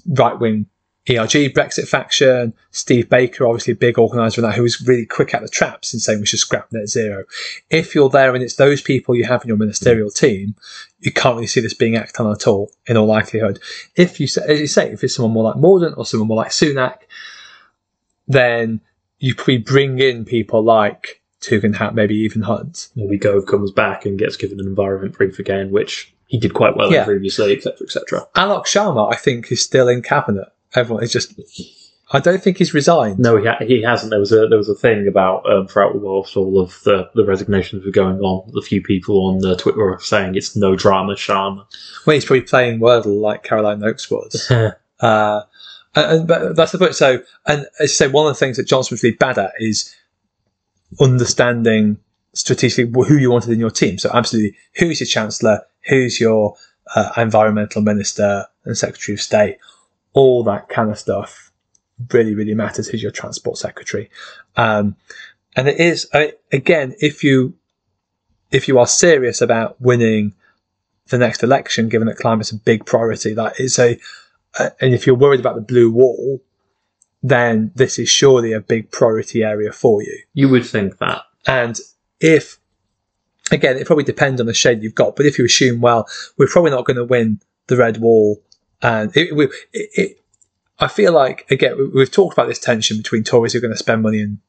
right 0.07 0.39
wing 0.39 0.65
ERG 1.09 1.51
Brexit 1.53 1.87
faction. 1.87 2.53
Steve 2.69 3.09
Baker, 3.09 3.47
obviously 3.47 3.73
a 3.73 3.75
big 3.75 3.97
organizer 3.97 4.41
in 4.41 4.47
that, 4.47 4.55
who 4.55 4.61
was 4.61 4.81
really 4.81 5.05
quick 5.05 5.33
at 5.33 5.41
the 5.41 5.49
traps 5.49 5.93
in 5.93 5.99
saying 5.99 6.19
we 6.19 6.25
should 6.27 6.39
scrap 6.39 6.71
net 6.71 6.87
zero. 6.87 7.23
If 7.71 7.95
you're 7.95 8.09
there 8.09 8.35
and 8.35 8.43
it's 8.43 8.55
those 8.55 8.81
people 8.81 9.15
you 9.15 9.25
have 9.25 9.41
in 9.43 9.47
your 9.47 9.57
ministerial 9.57 10.11
team, 10.11 10.55
you 10.99 11.11
can't 11.11 11.35
really 11.35 11.47
see 11.47 11.61
this 11.61 11.73
being 11.73 11.95
acted 11.95 12.23
on 12.23 12.31
at 12.31 12.45
all, 12.45 12.71
in 12.85 12.97
all 12.97 13.07
likelihood. 13.07 13.59
If 13.95 14.19
you 14.19 14.27
say, 14.27 14.43
as 14.47 14.59
you 14.59 14.67
say, 14.67 14.91
if 14.91 15.03
it's 15.03 15.15
someone 15.15 15.33
more 15.33 15.43
like 15.43 15.55
Mordaunt 15.55 15.97
or 15.97 16.05
someone 16.05 16.27
more 16.27 16.37
like 16.37 16.51
Sunak, 16.51 16.99
then 18.27 18.81
you 19.17 19.33
probably 19.35 19.57
bring 19.57 19.99
in 19.99 20.23
people 20.23 20.63
like 20.63 21.21
Tugendhat, 21.41 21.95
maybe 21.95 22.15
even 22.15 22.43
Hunt. 22.43 22.89
Maybe 22.95 23.17
Gove 23.17 23.47
comes 23.47 23.71
back 23.71 24.05
and 24.05 24.19
gets 24.19 24.37
given 24.37 24.59
an 24.59 24.67
environment 24.67 25.17
brief 25.17 25.39
again, 25.39 25.71
which 25.71 26.13
he 26.27 26.37
did 26.37 26.53
quite 26.53 26.77
well 26.77 26.91
Yeah. 26.91 27.05
previously, 27.05 27.57
etc., 27.57 27.77
etc. 27.81 28.27
Alok 28.35 28.65
Sharma, 28.65 29.11
I 29.11 29.17
think, 29.17 29.51
is 29.51 29.61
still 29.61 29.87
in 29.87 30.03
cabinet. 30.03 30.47
Everyone 30.75 31.03
is 31.03 31.11
just. 31.11 31.33
I 32.13 32.19
don't 32.19 32.43
think 32.43 32.57
he's 32.57 32.73
resigned. 32.73 33.19
No, 33.19 33.37
he, 33.37 33.47
ha- 33.47 33.57
he 33.61 33.81
hasn't. 33.81 34.09
There 34.09 34.19
was 34.19 34.33
a 34.33 34.47
there 34.47 34.57
was 34.57 34.67
a 34.67 34.75
thing 34.75 35.07
about 35.07 35.49
um, 35.49 35.67
throughout 35.67 35.95
whilst 36.01 36.35
all 36.35 36.59
of 36.59 36.77
the, 36.83 37.09
the 37.15 37.23
resignations 37.25 37.85
were 37.85 37.91
going 37.91 38.19
on, 38.19 38.51
a 38.57 38.61
few 38.61 38.81
people 38.81 39.27
on 39.27 39.39
the 39.39 39.55
Twitter 39.55 39.77
were 39.79 39.97
saying 39.99 40.35
it's 40.35 40.55
no 40.55 40.75
drama, 40.75 41.13
Sharma. 41.13 41.65
Well, 42.05 42.13
he's 42.15 42.25
probably 42.25 42.41
playing 42.41 42.79
Wordle 42.79 43.21
like 43.21 43.43
Caroline 43.43 43.83
Oakes 43.83 44.09
was. 44.11 44.51
Uh, 45.01 45.41
and, 45.95 46.11
and- 46.19 46.27
but 46.27 46.55
that's 46.55 46.71
the 46.73 46.77
point. 46.77 46.93
So, 46.93 47.23
and 47.47 47.65
say, 47.85 48.07
one 48.07 48.27
of 48.27 48.33
the 48.35 48.39
things 48.39 48.57
that 48.57 48.67
Johnson 48.67 48.93
was 48.93 49.01
really 49.01 49.15
bad 49.15 49.39
at 49.39 49.51
is 49.57 49.95
understanding 50.99 51.97
strategically 52.33 52.85
who 53.07 53.17
you 53.17 53.31
wanted 53.31 53.49
in 53.51 53.59
your 53.59 53.71
team. 53.71 53.97
So, 53.97 54.09
absolutely, 54.13 54.55
who's 54.75 54.99
your 54.99 55.07
chancellor, 55.07 55.61
who's 55.87 56.19
your 56.19 56.55
uh, 56.95 57.11
environmental 57.17 57.81
minister 57.81 58.45
and 58.65 58.77
secretary 58.77 59.15
of 59.15 59.21
state, 59.21 59.57
all 60.13 60.43
that 60.43 60.69
kind 60.69 60.89
of 60.89 60.99
stuff 60.99 61.51
really, 62.11 62.33
really 62.33 62.53
matters. 62.53 62.87
Who's 62.87 63.03
your 63.03 63.11
transport 63.11 63.57
secretary? 63.57 64.09
Um, 64.55 64.95
and 65.55 65.67
it 65.67 65.79
is 65.79 66.07
I, 66.13 66.33
again, 66.51 66.95
if 66.99 67.23
you 67.23 67.55
if 68.51 68.67
you 68.67 68.79
are 68.79 68.87
serious 68.87 69.41
about 69.41 69.79
winning 69.79 70.33
the 71.09 71.17
next 71.17 71.43
election, 71.43 71.89
given 71.89 72.07
that 72.07 72.17
climate's 72.17 72.51
a 72.51 72.55
big 72.55 72.85
priority, 72.85 73.33
that 73.33 73.59
is 73.59 73.77
a 73.79 73.99
uh, 74.59 74.69
and 74.79 74.93
if 74.93 75.05
you're 75.05 75.15
worried 75.15 75.39
about 75.39 75.55
the 75.55 75.61
blue 75.61 75.91
wall, 75.91 76.41
then 77.23 77.71
this 77.75 77.99
is 77.99 78.09
surely 78.09 78.53
a 78.53 78.59
big 78.59 78.91
priority 78.91 79.43
area 79.43 79.71
for 79.71 80.01
you. 80.01 80.19
You 80.33 80.49
would 80.49 80.65
think 80.65 80.97
that. 80.97 81.23
And 81.47 81.79
if, 82.19 82.59
again, 83.51 83.77
it 83.77 83.87
probably 83.87 84.03
depends 84.03 84.41
on 84.41 84.47
the 84.47 84.53
shade 84.53 84.83
you've 84.83 84.95
got, 84.95 85.15
but 85.15 85.25
if 85.25 85.37
you 85.37 85.45
assume, 85.45 85.81
well, 85.81 86.07
we're 86.37 86.47
probably 86.47 86.71
not 86.71 86.85
going 86.85 86.97
to 86.97 87.05
win 87.05 87.39
the 87.67 87.77
red 87.77 87.97
wall, 87.97 88.41
and 88.81 89.15
it, 89.15 89.29
it, 89.33 89.89
it, 89.93 90.23
I 90.79 90.87
feel 90.87 91.13
like, 91.13 91.49
again, 91.51 91.77
we- 91.77 91.87
we've 91.87 92.11
talked 92.11 92.33
about 92.33 92.47
this 92.47 92.59
tension 92.59 92.97
between 92.97 93.23
Tories 93.23 93.53
who 93.53 93.59
are 93.59 93.61
going 93.61 93.73
to 93.73 93.77
spend 93.77 94.01
money 94.01 94.21
and 94.21 94.39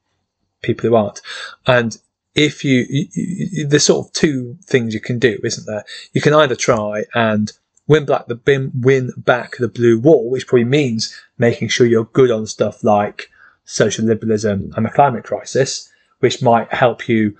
people 0.62 0.88
who 0.88 0.96
aren't. 0.96 1.20
And 1.66 1.98
if 2.34 2.64
you, 2.64 2.86
you, 2.88 3.06
you, 3.12 3.66
there's 3.66 3.84
sort 3.84 4.06
of 4.06 4.12
two 4.12 4.56
things 4.64 4.94
you 4.94 5.00
can 5.00 5.18
do, 5.18 5.38
isn't 5.44 5.66
there? 5.66 5.84
You 6.12 6.20
can 6.20 6.32
either 6.34 6.54
try 6.56 7.04
and 7.14 7.52
win 7.88 8.06
back 8.06 8.26
the 8.28 8.70
win 8.74 9.12
back 9.16 9.56
the 9.58 9.68
blue 9.68 9.98
wall, 9.98 10.30
which 10.30 10.46
probably 10.46 10.64
means 10.64 11.14
making 11.36 11.68
sure 11.68 11.86
you're 11.86 12.04
good 12.04 12.30
on 12.30 12.46
stuff 12.46 12.82
like 12.82 13.28
social 13.64 14.04
liberalism 14.06 14.72
and 14.76 14.86
the 14.86 14.90
climate 14.90 15.24
crisis, 15.24 15.90
which 16.20 16.40
might 16.42 16.72
help 16.72 17.08
you 17.08 17.36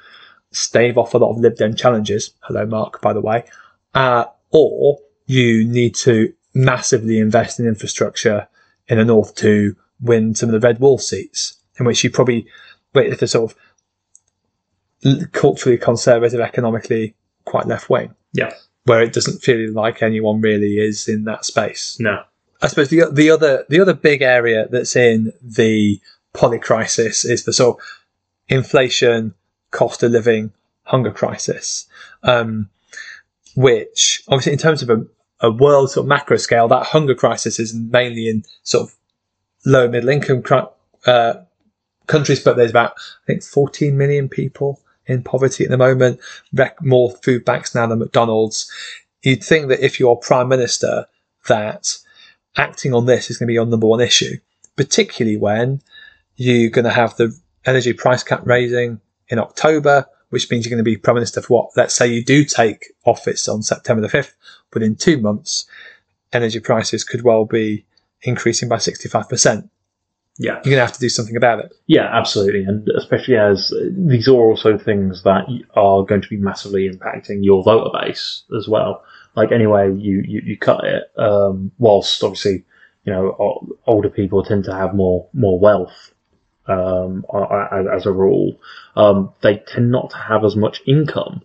stave 0.51 0.99
off 0.99 1.15
a 1.15 1.19
lot 1.19 1.31
of 1.31 1.39
Lib 1.39 1.57
Dem 1.57 1.75
challenges. 1.75 2.35
Hello, 2.41 2.67
Mark, 2.67 3.01
by 3.01 3.13
the 3.15 3.21
way. 3.21 3.45
Uh, 3.95 4.25
or 4.51 4.99
you 5.27 5.67
need 5.67 5.95
to 5.95 6.35
massively 6.55 7.19
invest 7.19 7.59
in 7.61 7.67
infrastructure 7.67 8.49
in 8.89 8.99
the 8.99 9.05
north 9.05 9.35
to 9.37 9.77
win 10.01 10.35
some 10.35 10.49
of 10.49 10.53
the 10.61 10.67
red 10.67 10.81
wall 10.81 10.99
seats, 10.99 11.55
in 11.79 11.87
which 11.87 12.03
you 12.05 12.11
probably 12.11 12.47
wait 12.95 13.19
the 13.19 13.27
sort 13.29 13.53
of 13.53 13.57
culturally 15.33 15.79
conservative, 15.79 16.41
economically 16.41 17.15
quite 17.45 17.67
left 17.67 17.91
wing, 17.91 18.15
Yeah. 18.33 18.53
where 18.85 19.03
it 19.03 19.13
doesn't 19.13 19.43
feel 19.43 19.73
like 19.73 20.03
anyone 20.03 20.41
really 20.41 20.79
is 20.79 21.09
in 21.09 21.25
that 21.25 21.45
space. 21.45 21.97
No. 21.99 22.23
I 22.61 22.69
suppose 22.69 22.89
the 22.91 23.05
the 23.13 23.31
other 23.31 23.65
the 23.69 23.81
other 23.81 23.95
big 23.95 24.23
area 24.23 24.69
that's 24.71 24.95
in 24.95 25.33
the 25.43 26.01
polycrisis 26.35 27.29
is 27.29 27.45
the 27.45 27.53
sort 27.53 27.79
of 27.79 27.85
inflation, 28.49 29.35
cost 29.73 30.03
of 30.05 30.13
living, 30.13 30.53
hunger 30.85 31.11
crisis, 31.11 31.87
um, 32.23 32.69
which 33.57 34.23
obviously 34.29 34.53
in 34.53 34.59
terms 34.59 34.81
of 34.83 34.91
a, 34.91 35.05
a 35.43 35.51
world 35.51 35.91
sort 35.91 36.05
of 36.05 36.09
macro 36.09 36.37
scale, 36.37 36.69
that 36.69 36.87
hunger 36.87 37.15
crisis 37.15 37.59
is 37.59 37.75
mainly 37.75 38.29
in 38.29 38.45
sort 38.63 38.89
of 38.89 38.95
low 39.67 39.89
middle 39.89 40.09
income 40.09 40.43
uh, 41.07 41.35
countries, 42.07 42.41
but 42.43 42.57
there's 42.57 42.71
about 42.71 42.93
I 43.25 43.27
think 43.27 43.43
14 43.43 43.97
million 43.97 44.29
people 44.29 44.81
in 45.07 45.23
poverty 45.23 45.65
at 45.65 45.71
the 45.71 45.77
moment. 45.77 46.21
More 46.81 47.11
food 47.23 47.45
banks 47.45 47.75
now 47.75 47.87
than 47.87 47.99
McDonald's. 47.99 48.71
You'd 49.23 49.45
think 49.45 49.69
that 49.69 49.85
if 49.85 50.01
you're 50.01 50.17
prime 50.17 50.49
minister, 50.49 51.07
that 51.49 51.99
acting 52.57 52.95
on 52.95 53.07
this 53.07 53.31
is 53.31 53.39
going 53.39 53.47
to 53.47 53.51
be 53.51 53.55
your 53.55 53.67
number 53.67 53.87
one 53.87 54.01
issue, 54.01 54.37
particularly 54.77 55.37
when 55.37 55.81
you're 56.37 56.71
going 56.71 56.85
to 56.85 56.91
have 56.91 57.17
the 57.17 57.37
energy 57.65 57.93
price 57.93 58.23
cap 58.23 58.43
raising 58.45 59.01
in 59.29 59.39
October, 59.39 60.07
which 60.33 60.51
means 60.51 60.65
you're 60.65 60.71
going 60.71 60.83
to 60.83 60.91
be 60.91 60.97
prime 60.97 61.17
minister 61.17 61.43
for 61.43 61.55
what? 61.55 61.71
Let's 61.77 61.95
say 61.95 62.07
you 62.07 62.25
do 62.25 62.43
take 62.43 62.87
office 63.05 63.49
on 63.49 63.63
September 63.63 64.01
the 64.01 64.09
5th. 64.09 64.33
Within 64.73 64.97
two 64.97 65.19
months, 65.19 65.67
energy 66.33 66.59
prices 66.59 67.05
could 67.05 67.21
well 67.21 67.45
be 67.45 67.85
increasing 68.23 68.67
by 68.67 68.77
65%. 68.77 69.69
Yeah. 70.39 70.53
You're 70.53 70.63
going 70.63 70.77
to 70.77 70.87
have 70.87 70.95
to 70.95 71.01
do 71.01 71.11
something 71.11 71.37
about 71.37 71.59
it. 71.59 71.75
Yeah, 71.87 72.09
absolutely. 72.11 72.65
And 72.65 72.89
especially 72.97 73.37
as 73.37 73.75
these 73.91 74.27
are 74.27 74.33
also 74.33 74.79
things 74.79 75.23
that 75.25 75.45
are 75.75 76.03
going 76.03 76.23
to 76.23 76.29
be 76.29 76.39
massively 76.39 76.89
impacting 76.89 77.45
your 77.45 77.63
voter 77.63 77.91
base 77.93 78.45
as 78.57 78.67
well. 78.69 79.05
Like, 79.37 79.53
anyway, 79.53 79.95
you, 79.95 80.23
you, 80.27 80.41
you 80.43 80.57
cut 80.57 80.83
it, 80.85 81.05
um, 81.19 81.73
whilst 81.77 82.25
obviously, 82.25 82.65
you 83.05 83.13
know, 83.13 83.77
older 83.87 84.09
people 84.09 84.43
tend 84.43 84.65
to 84.65 84.75
have 84.75 84.95
more, 84.95 85.29
more 85.35 85.61
wealth, 85.61 86.15
um, 86.67 87.25
as 87.93 88.07
a 88.07 88.13
rule. 88.13 88.59
Um, 88.97 89.33
they 89.41 89.59
tend 89.59 89.91
not 89.91 90.11
to 90.11 90.17
have 90.17 90.45
as 90.45 90.57
much 90.57 90.83
income. 90.87 91.43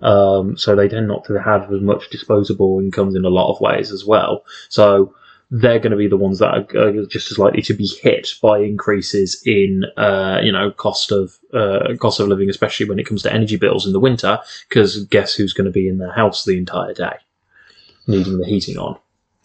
Um, 0.00 0.56
so 0.56 0.76
they 0.76 0.88
tend 0.88 1.08
not 1.08 1.24
to 1.24 1.42
have 1.42 1.72
as 1.72 1.80
much 1.80 2.08
disposable 2.10 2.78
incomes 2.78 3.16
in 3.16 3.24
a 3.24 3.30
lot 3.30 3.52
of 3.52 3.60
ways 3.60 3.90
as 3.90 4.04
well. 4.04 4.44
So, 4.68 5.14
they're 5.50 5.78
going 5.78 5.92
to 5.92 5.96
be 5.96 6.08
the 6.08 6.16
ones 6.16 6.40
that 6.40 6.74
are 6.76 7.06
just 7.06 7.30
as 7.30 7.38
likely 7.38 7.62
to 7.62 7.74
be 7.74 7.86
hit 7.86 8.34
by 8.42 8.58
increases 8.58 9.42
in, 9.46 9.84
uh, 9.96 10.40
you 10.42 10.52
know, 10.52 10.70
cost 10.70 11.10
of 11.10 11.38
uh, 11.54 11.94
cost 11.98 12.20
of 12.20 12.28
living, 12.28 12.50
especially 12.50 12.88
when 12.88 12.98
it 12.98 13.06
comes 13.06 13.22
to 13.22 13.32
energy 13.32 13.56
bills 13.56 13.86
in 13.86 13.92
the 13.92 14.00
winter. 14.00 14.38
Because 14.68 15.04
guess 15.06 15.34
who's 15.34 15.54
going 15.54 15.64
to 15.64 15.70
be 15.70 15.88
in 15.88 15.98
their 15.98 16.12
house 16.12 16.44
the 16.44 16.58
entire 16.58 16.92
day, 16.92 17.16
needing 18.06 18.38
the 18.38 18.46
heating 18.46 18.76
on. 18.76 18.98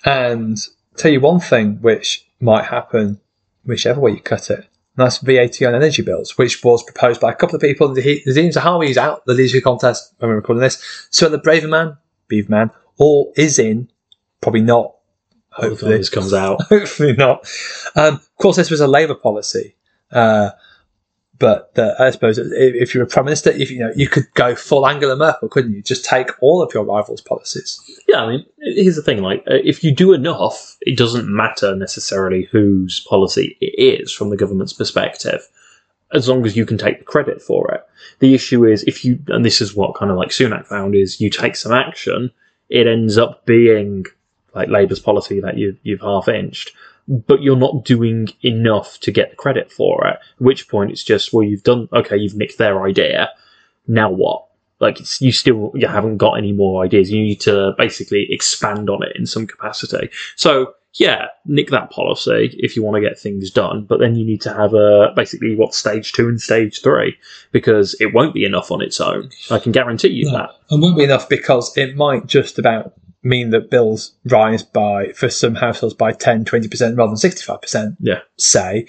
And 0.03 0.57
tell 0.97 1.11
you 1.11 1.21
one 1.21 1.39
thing 1.39 1.77
which 1.81 2.27
might 2.41 2.65
happen, 2.65 3.21
whichever 3.63 4.01
way 4.01 4.11
you 4.11 4.21
cut 4.21 4.49
it. 4.49 4.67
That's 4.95 5.17
VAT 5.17 5.61
on 5.63 5.73
energy 5.73 6.03
bills, 6.03 6.37
which 6.37 6.63
was 6.63 6.83
proposed 6.83 7.19
by 7.19 7.31
a 7.31 7.35
couple 7.35 7.55
of 7.55 7.61
people. 7.61 7.93
The 7.93 8.23
Nadhim 8.27 8.53
Zahawi 8.53 8.89
is 8.89 8.97
out 8.97 9.25
the 9.25 9.33
leadership 9.33 9.63
contest 9.63 10.13
when 10.19 10.29
we're 10.29 10.35
recording 10.35 10.61
this. 10.61 11.07
So 11.09 11.29
the 11.29 11.39
Braverman, 11.39 11.97
Beaverman, 12.29 12.71
or 12.99 13.31
is 13.35 13.57
in, 13.57 13.89
probably 14.41 14.61
not 14.61 14.93
Hopefully, 15.53 15.97
this 15.97 16.09
comes 16.09 16.33
out. 16.33 16.61
Hopefully 16.69 17.13
not. 17.13 17.47
Um, 17.95 18.15
of 18.15 18.35
course, 18.37 18.57
this 18.57 18.71
was 18.71 18.81
a 18.81 18.87
Labour 18.87 19.15
policy, 19.15 19.75
uh, 20.11 20.51
but 21.39 21.73
the, 21.75 21.95
I 21.99 22.11
suppose 22.11 22.37
if 22.37 22.93
you're 22.93 23.03
a 23.03 23.07
prime 23.07 23.25
minister, 23.25 23.49
if 23.49 23.71
you 23.71 23.79
know, 23.79 23.91
you 23.95 24.07
could 24.07 24.31
go 24.35 24.55
full 24.55 24.87
Angela 24.87 25.15
Merkel, 25.15 25.49
couldn't 25.49 25.73
you? 25.73 25.81
Just 25.81 26.05
take 26.05 26.29
all 26.41 26.61
of 26.61 26.73
your 26.73 26.83
rivals' 26.83 27.21
policies. 27.21 27.81
Yeah, 28.07 28.23
I 28.23 28.29
mean, 28.29 28.45
here's 28.59 28.95
the 28.95 29.01
thing: 29.01 29.21
like, 29.21 29.43
uh, 29.49 29.55
if 29.63 29.83
you 29.83 29.91
do 29.93 30.13
enough, 30.13 30.77
it 30.81 30.97
doesn't 30.97 31.27
matter 31.27 31.75
necessarily 31.75 32.43
whose 32.51 32.99
policy 33.01 33.57
it 33.61 34.01
is 34.01 34.11
from 34.11 34.29
the 34.29 34.37
government's 34.37 34.73
perspective 34.73 35.47
as 36.13 36.29
long 36.29 36.45
as 36.45 36.55
you 36.55 36.65
can 36.65 36.77
take 36.77 36.99
the 36.99 37.05
credit 37.05 37.41
for 37.41 37.71
it. 37.71 37.83
The 38.19 38.33
issue 38.33 38.65
is 38.65 38.83
if 38.83 39.03
you, 39.03 39.19
and 39.27 39.43
this 39.43 39.61
is 39.61 39.75
what 39.75 39.95
kind 39.95 40.11
of 40.11 40.17
like 40.17 40.29
Sunak 40.29 40.67
found, 40.67 40.95
is 40.95 41.19
you 41.19 41.29
take 41.29 41.55
some 41.55 41.71
action, 41.71 42.31
it 42.69 42.87
ends 42.87 43.17
up 43.17 43.45
being 43.45 44.05
like 44.53 44.69
Labour's 44.69 44.99
policy 44.99 45.39
that 45.41 45.57
you, 45.57 45.75
you've 45.81 46.01
half 46.01 46.27
inched, 46.27 46.71
but 47.07 47.41
you're 47.41 47.55
not 47.55 47.83
doing 47.83 48.29
enough 48.43 48.99
to 49.01 49.11
get 49.11 49.31
the 49.31 49.35
credit 49.35 49.71
for 49.71 50.07
it. 50.07 50.13
At 50.13 50.21
which 50.37 50.67
point 50.69 50.91
it's 50.91 51.03
just, 51.03 51.33
well, 51.33 51.43
you've 51.43 51.63
done, 51.63 51.89
okay, 51.91 52.17
you've 52.17 52.35
nicked 52.35 52.57
their 52.57 52.83
idea. 52.83 53.29
Now 53.87 54.09
what? 54.09 54.45
Like 54.79 54.99
you 55.21 55.31
still 55.31 55.71
you 55.75 55.87
haven't 55.87 56.17
got 56.17 56.33
any 56.33 56.51
more 56.51 56.83
ideas. 56.83 57.09
You 57.09 57.23
need 57.23 57.39
to 57.41 57.73
basically 57.77 58.27
expand 58.29 58.89
on 58.89 59.01
it 59.01 59.15
in 59.15 59.25
some 59.25 59.47
capacity. 59.47 60.09
So 60.35 60.73
yeah, 60.95 61.27
nick 61.45 61.69
that 61.69 61.89
policy 61.89 62.55
if 62.59 62.75
you 62.75 62.83
want 62.83 62.95
to 62.95 63.01
get 63.01 63.17
things 63.17 63.49
done, 63.49 63.85
but 63.85 63.99
then 63.99 64.15
you 64.15 64.25
need 64.25 64.41
to 64.41 64.53
have 64.53 64.73
a 64.73 65.13
basically 65.15 65.55
what 65.55 65.73
stage 65.73 66.11
two 66.11 66.27
and 66.27 66.39
stage 66.39 66.81
three 66.81 67.17
because 67.51 67.95
it 68.01 68.13
won't 68.13 68.33
be 68.33 68.45
enough 68.45 68.71
on 68.71 68.81
its 68.81 68.99
own. 68.99 69.29
I 69.49 69.59
can 69.59 69.71
guarantee 69.71 70.09
you 70.09 70.25
no, 70.25 70.37
that. 70.37 70.49
It 70.69 70.79
won't 70.79 70.97
be 70.97 71.05
enough 71.05 71.29
because 71.29 71.75
it 71.77 71.95
might 71.95 72.27
just 72.27 72.59
about 72.59 72.93
mean 73.23 73.51
that 73.51 73.69
bills 73.69 74.13
rise 74.25 74.63
by 74.63 75.11
for 75.13 75.29
some 75.29 75.55
households 75.55 75.95
by 75.95 76.11
10 76.11 76.45
20% 76.45 76.97
rather 76.97 77.09
than 77.09 77.15
65% 77.15 77.97
yeah. 77.99 78.19
say. 78.37 78.87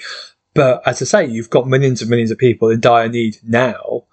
But 0.54 0.82
as 0.86 1.00
i 1.02 1.04
say 1.04 1.26
you've 1.26 1.50
got 1.50 1.68
millions 1.68 2.00
and 2.00 2.10
millions 2.10 2.30
of 2.30 2.38
people 2.38 2.68
in 2.68 2.80
dire 2.80 3.08
need 3.08 3.38
now. 3.42 4.04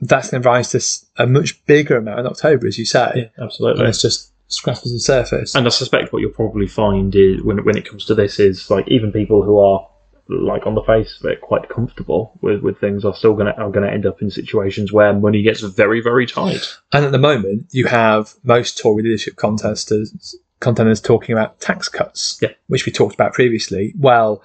That's 0.00 0.30
going 0.30 0.42
to 0.42 0.48
rise 0.48 0.70
to 0.72 1.22
a 1.22 1.26
much 1.26 1.64
bigger 1.66 1.96
amount 1.96 2.20
in 2.20 2.26
october 2.26 2.66
as 2.66 2.78
you 2.78 2.84
say. 2.84 3.12
Yeah, 3.14 3.44
absolutely. 3.44 3.80
And 3.80 3.88
it's 3.88 4.02
just 4.02 4.32
scratches 4.48 4.92
the 4.92 5.00
surface. 5.00 5.54
And 5.54 5.66
i 5.66 5.70
suspect 5.70 6.12
what 6.12 6.20
you'll 6.20 6.30
probably 6.30 6.66
find 6.66 7.14
is 7.14 7.42
when, 7.42 7.64
when 7.64 7.76
it 7.76 7.88
comes 7.88 8.04
to 8.06 8.14
this 8.14 8.38
is 8.38 8.70
like 8.70 8.88
even 8.88 9.12
people 9.12 9.42
who 9.42 9.58
are 9.58 9.86
like 10.28 10.66
on 10.66 10.74
the 10.74 10.82
face 10.82 11.18
of 11.20 11.30
it, 11.30 11.40
quite 11.40 11.68
comfortable 11.68 12.38
with, 12.40 12.62
with 12.62 12.80
things 12.80 13.04
are 13.04 13.14
still 13.14 13.34
going 13.34 13.46
to 13.46 13.60
are 13.60 13.70
going 13.70 13.86
to 13.86 13.92
end 13.92 14.06
up 14.06 14.20
in 14.22 14.30
situations 14.30 14.92
where 14.92 15.12
money 15.12 15.42
gets 15.42 15.60
very 15.60 16.00
very 16.00 16.26
tight. 16.26 16.76
And 16.92 17.04
at 17.04 17.12
the 17.12 17.18
moment, 17.18 17.66
you 17.70 17.86
have 17.86 18.34
most 18.42 18.78
Tory 18.78 19.02
leadership 19.02 19.36
contesters 19.36 20.36
contenders 20.60 21.00
talking 21.00 21.32
about 21.32 21.60
tax 21.60 21.88
cuts, 21.88 22.38
yeah. 22.40 22.48
which 22.66 22.86
we 22.86 22.92
talked 22.92 23.14
about 23.14 23.32
previously. 23.32 23.92
Well, 23.98 24.42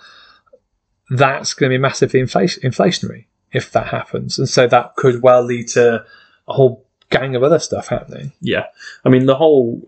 that's 1.09 1.53
going 1.53 1.69
to 1.69 1.73
be 1.73 1.81
massively 1.81 2.19
inflation, 2.19 2.63
inflationary 2.63 3.25
if 3.51 3.71
that 3.71 3.87
happens, 3.87 4.37
and 4.37 4.47
so 4.47 4.67
that 4.67 4.95
could 4.95 5.21
well 5.21 5.43
lead 5.43 5.67
to 5.69 6.05
a 6.47 6.53
whole 6.53 6.85
gang 7.09 7.35
of 7.35 7.43
other 7.43 7.59
stuff 7.59 7.87
happening. 7.87 8.31
Yeah, 8.39 8.65
I 9.03 9.09
mean 9.09 9.25
the 9.25 9.35
whole 9.35 9.87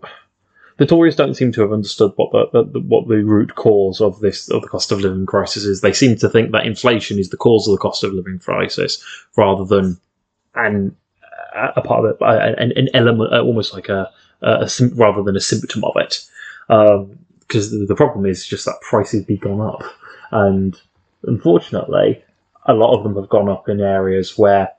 the 0.76 0.86
Tories 0.86 1.14
don't 1.14 1.34
seem 1.34 1.52
to 1.52 1.60
have 1.60 1.72
understood 1.72 2.12
what 2.16 2.32
the, 2.32 2.64
the, 2.64 2.80
what 2.80 3.06
the 3.06 3.22
root 3.22 3.54
cause 3.54 4.00
of 4.00 4.18
this 4.20 4.50
of 4.50 4.62
the 4.62 4.68
cost 4.68 4.90
of 4.90 5.00
living 5.00 5.26
crisis 5.26 5.64
is. 5.64 5.80
They 5.80 5.92
seem 5.92 6.16
to 6.16 6.28
think 6.28 6.50
that 6.52 6.66
inflation 6.66 7.18
is 7.18 7.30
the 7.30 7.36
cause 7.36 7.68
of 7.68 7.72
the 7.72 7.78
cost 7.78 8.02
of 8.02 8.12
living 8.12 8.38
crisis, 8.40 9.02
rather 9.36 9.64
than 9.64 10.00
an 10.54 10.96
a 11.54 11.80
part 11.82 12.04
of 12.04 12.10
it, 12.10 12.16
an, 12.20 12.72
an 12.76 12.88
element, 12.94 13.32
uh, 13.32 13.40
almost 13.40 13.72
like 13.72 13.88
a, 13.88 14.10
a, 14.42 14.68
a 14.68 14.86
rather 14.94 15.22
than 15.22 15.36
a 15.36 15.40
symptom 15.40 15.84
of 15.84 15.92
it. 15.96 16.26
Because 16.66 17.72
um, 17.72 17.86
the 17.86 17.94
problem 17.94 18.26
is 18.26 18.46
just 18.46 18.64
that 18.64 18.80
prices 18.80 19.24
be 19.24 19.36
gone 19.36 19.60
up, 19.60 19.84
and 20.32 20.80
unfortunately, 21.22 22.24
a 22.66 22.74
lot 22.74 22.96
of 22.96 23.04
them 23.04 23.14
have 23.14 23.28
gone 23.28 23.48
up 23.48 23.68
in 23.68 23.80
areas 23.80 24.36
where 24.36 24.70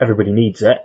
everybody 0.00 0.32
needs 0.32 0.62
it, 0.62 0.78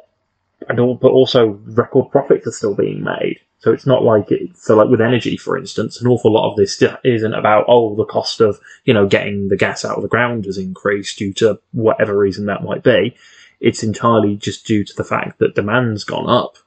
and 0.68 0.80
all, 0.80 0.94
but 0.94 1.10
also 1.10 1.60
record 1.66 2.12
profits 2.12 2.46
are 2.46 2.52
still 2.52 2.76
being 2.76 3.04
made. 3.04 3.40
So 3.60 3.74
it's 3.74 3.86
not 3.86 4.04
like 4.04 4.32
it, 4.32 4.58
so 4.58 4.76
like 4.76 4.90
with 4.90 5.02
energy, 5.02 5.36
for 5.36 5.58
instance, 5.58 6.00
an 6.00 6.08
awful 6.08 6.32
lot 6.32 6.50
of 6.50 6.56
this 6.56 6.82
isn't 7.04 7.34
about, 7.34 7.66
oh, 7.68 7.94
the 7.96 8.06
cost 8.06 8.40
of, 8.40 8.58
you 8.86 8.94
know, 8.94 9.06
getting 9.06 9.50
the 9.50 9.58
gas 9.58 9.84
out 9.84 9.98
of 9.98 10.02
the 10.02 10.08
ground 10.08 10.46
has 10.46 10.58
increased 10.58 11.20
due 11.20 11.34
to 11.34 11.60
whatever 11.74 12.18
reason 12.18 12.46
that 12.46 12.64
might 12.64 12.84
be. 12.84 13.16
It's 13.60 13.84
entirely 13.84 14.38
just 14.38 14.66
due 14.66 14.86
to 14.86 14.96
the 14.96 15.04
fact 15.04 15.40
that 15.40 15.56
demand's 15.56 16.06
gone 16.06 16.30
up 16.30 16.58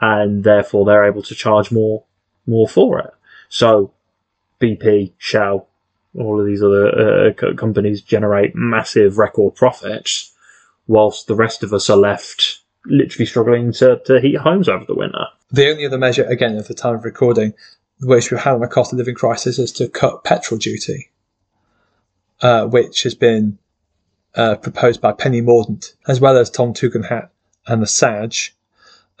and 0.00 0.42
therefore 0.42 0.86
they're 0.86 1.04
able 1.04 1.22
to 1.24 1.34
charge 1.34 1.70
more, 1.70 2.04
more 2.46 2.66
for 2.66 2.98
it. 2.98 3.10
So 3.50 3.92
BP, 4.58 5.12
Shell, 5.18 5.68
all 6.16 6.40
of 6.40 6.46
these 6.46 6.62
other 6.62 7.28
uh, 7.28 7.54
companies 7.56 8.00
generate 8.00 8.54
massive 8.54 9.18
record 9.18 9.54
profits 9.54 10.32
whilst 10.86 11.26
the 11.26 11.34
rest 11.34 11.62
of 11.62 11.74
us 11.74 11.90
are 11.90 11.96
left 11.96 12.60
literally 12.86 13.26
struggling 13.26 13.72
to, 13.72 14.00
to 14.06 14.20
heat 14.20 14.36
homes 14.36 14.68
over 14.68 14.84
the 14.84 14.94
winter. 14.94 15.26
The 15.50 15.70
only 15.70 15.86
other 15.86 15.98
measure, 15.98 16.24
again, 16.24 16.56
at 16.56 16.68
the 16.68 16.74
time 16.74 16.96
of 16.96 17.04
recording, 17.04 17.54
which 18.00 18.30
we've 18.30 18.40
had 18.40 18.54
on 18.54 18.62
a 18.62 18.68
cost 18.68 18.92
of 18.92 18.98
living 18.98 19.14
crisis 19.14 19.58
is 19.58 19.72
to 19.72 19.88
cut 19.88 20.24
petrol 20.24 20.58
duty, 20.58 21.10
uh, 22.42 22.66
which 22.66 23.02
has 23.02 23.14
been 23.14 23.58
uh, 24.34 24.56
proposed 24.56 25.00
by 25.00 25.12
Penny 25.12 25.40
Mordaunt, 25.40 25.94
as 26.06 26.20
well 26.20 26.36
as 26.36 26.50
Tom 26.50 26.72
Tugendhat 26.72 27.28
and 27.66 27.82
the 27.82 27.86
SAJ. 27.86 28.50